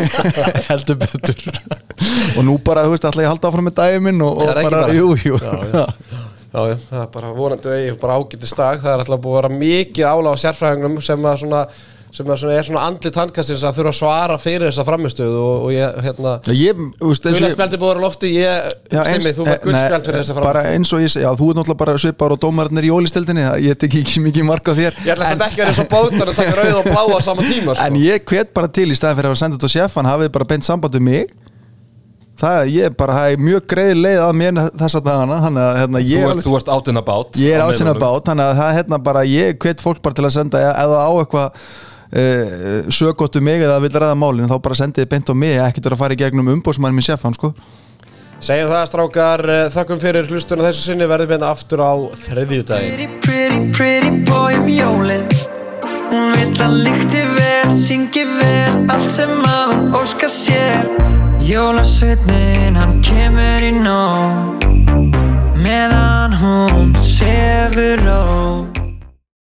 [0.70, 1.46] heldur betur
[2.36, 4.42] og nú bara, þú veist, ætla ég að halda áfram með daginn minn og, Já,
[4.42, 4.96] og er bara, bara.
[4.96, 8.80] jú, jú Já, já, það er bara vonandi eigi bara ágætist dag.
[8.82, 11.62] Það er alltaf búið að vera mikið ála á sérfræðingnum sem að svona
[12.12, 15.62] sem að svona er svona andlit handkastins að þurfa að svara fyrir þessa framistöðu og,
[15.64, 18.66] og ég, hérna Guðlarspjaldi búið á lofti, ég,
[19.00, 21.48] eins- þú var eh, guðspjald fyrir þessa bara framistöðu eins og ég segi, já, þú
[21.48, 24.98] er náttúrulega bara svipar og dómarnir í jólistildinni, ég tek ekki mikið mark á þér
[25.06, 27.46] Ég ætla að þetta ekki verið svo bótan að taka rauð og bláa á sama
[27.48, 27.86] tíma sko.
[27.88, 30.48] en ég hvet bara til í staðan fyrir að senda þetta á sjefan hafið bara
[30.52, 31.32] beint samband um mig
[32.42, 36.00] það ég bara, það er mjög greið leið að mér þessa dagana þannig að hérna,
[36.02, 38.02] þú, ég, ert, þú ert about ég er á átsina miðlunum.
[38.02, 41.04] bát þannig að það er hérna bara, ég hvet fólk bara til að senda eða
[41.06, 41.66] á eitthvað
[42.12, 45.56] Eh, uh, sögóttu um mig eða vil ræða málinn þá bara sendiði beint á mig
[45.64, 47.54] ekkert að fara í gegnum umbósmann minn sefan sko.
[48.42, 51.08] Segjum það strákar, eh, þakkum fyrir hlustuna þessu sinni.
[51.08, 51.92] Verðum hérna aftur á
[52.26, 55.24] þriðjúdagi Pretty pretty boy um jólinn
[56.12, 60.90] Hún vill að líkti vel, syngi vel allt sem að hún óska sér.
[61.40, 64.68] Jólasveitnin, hann kemur í nóg
[65.56, 68.81] meðan hún sefur á.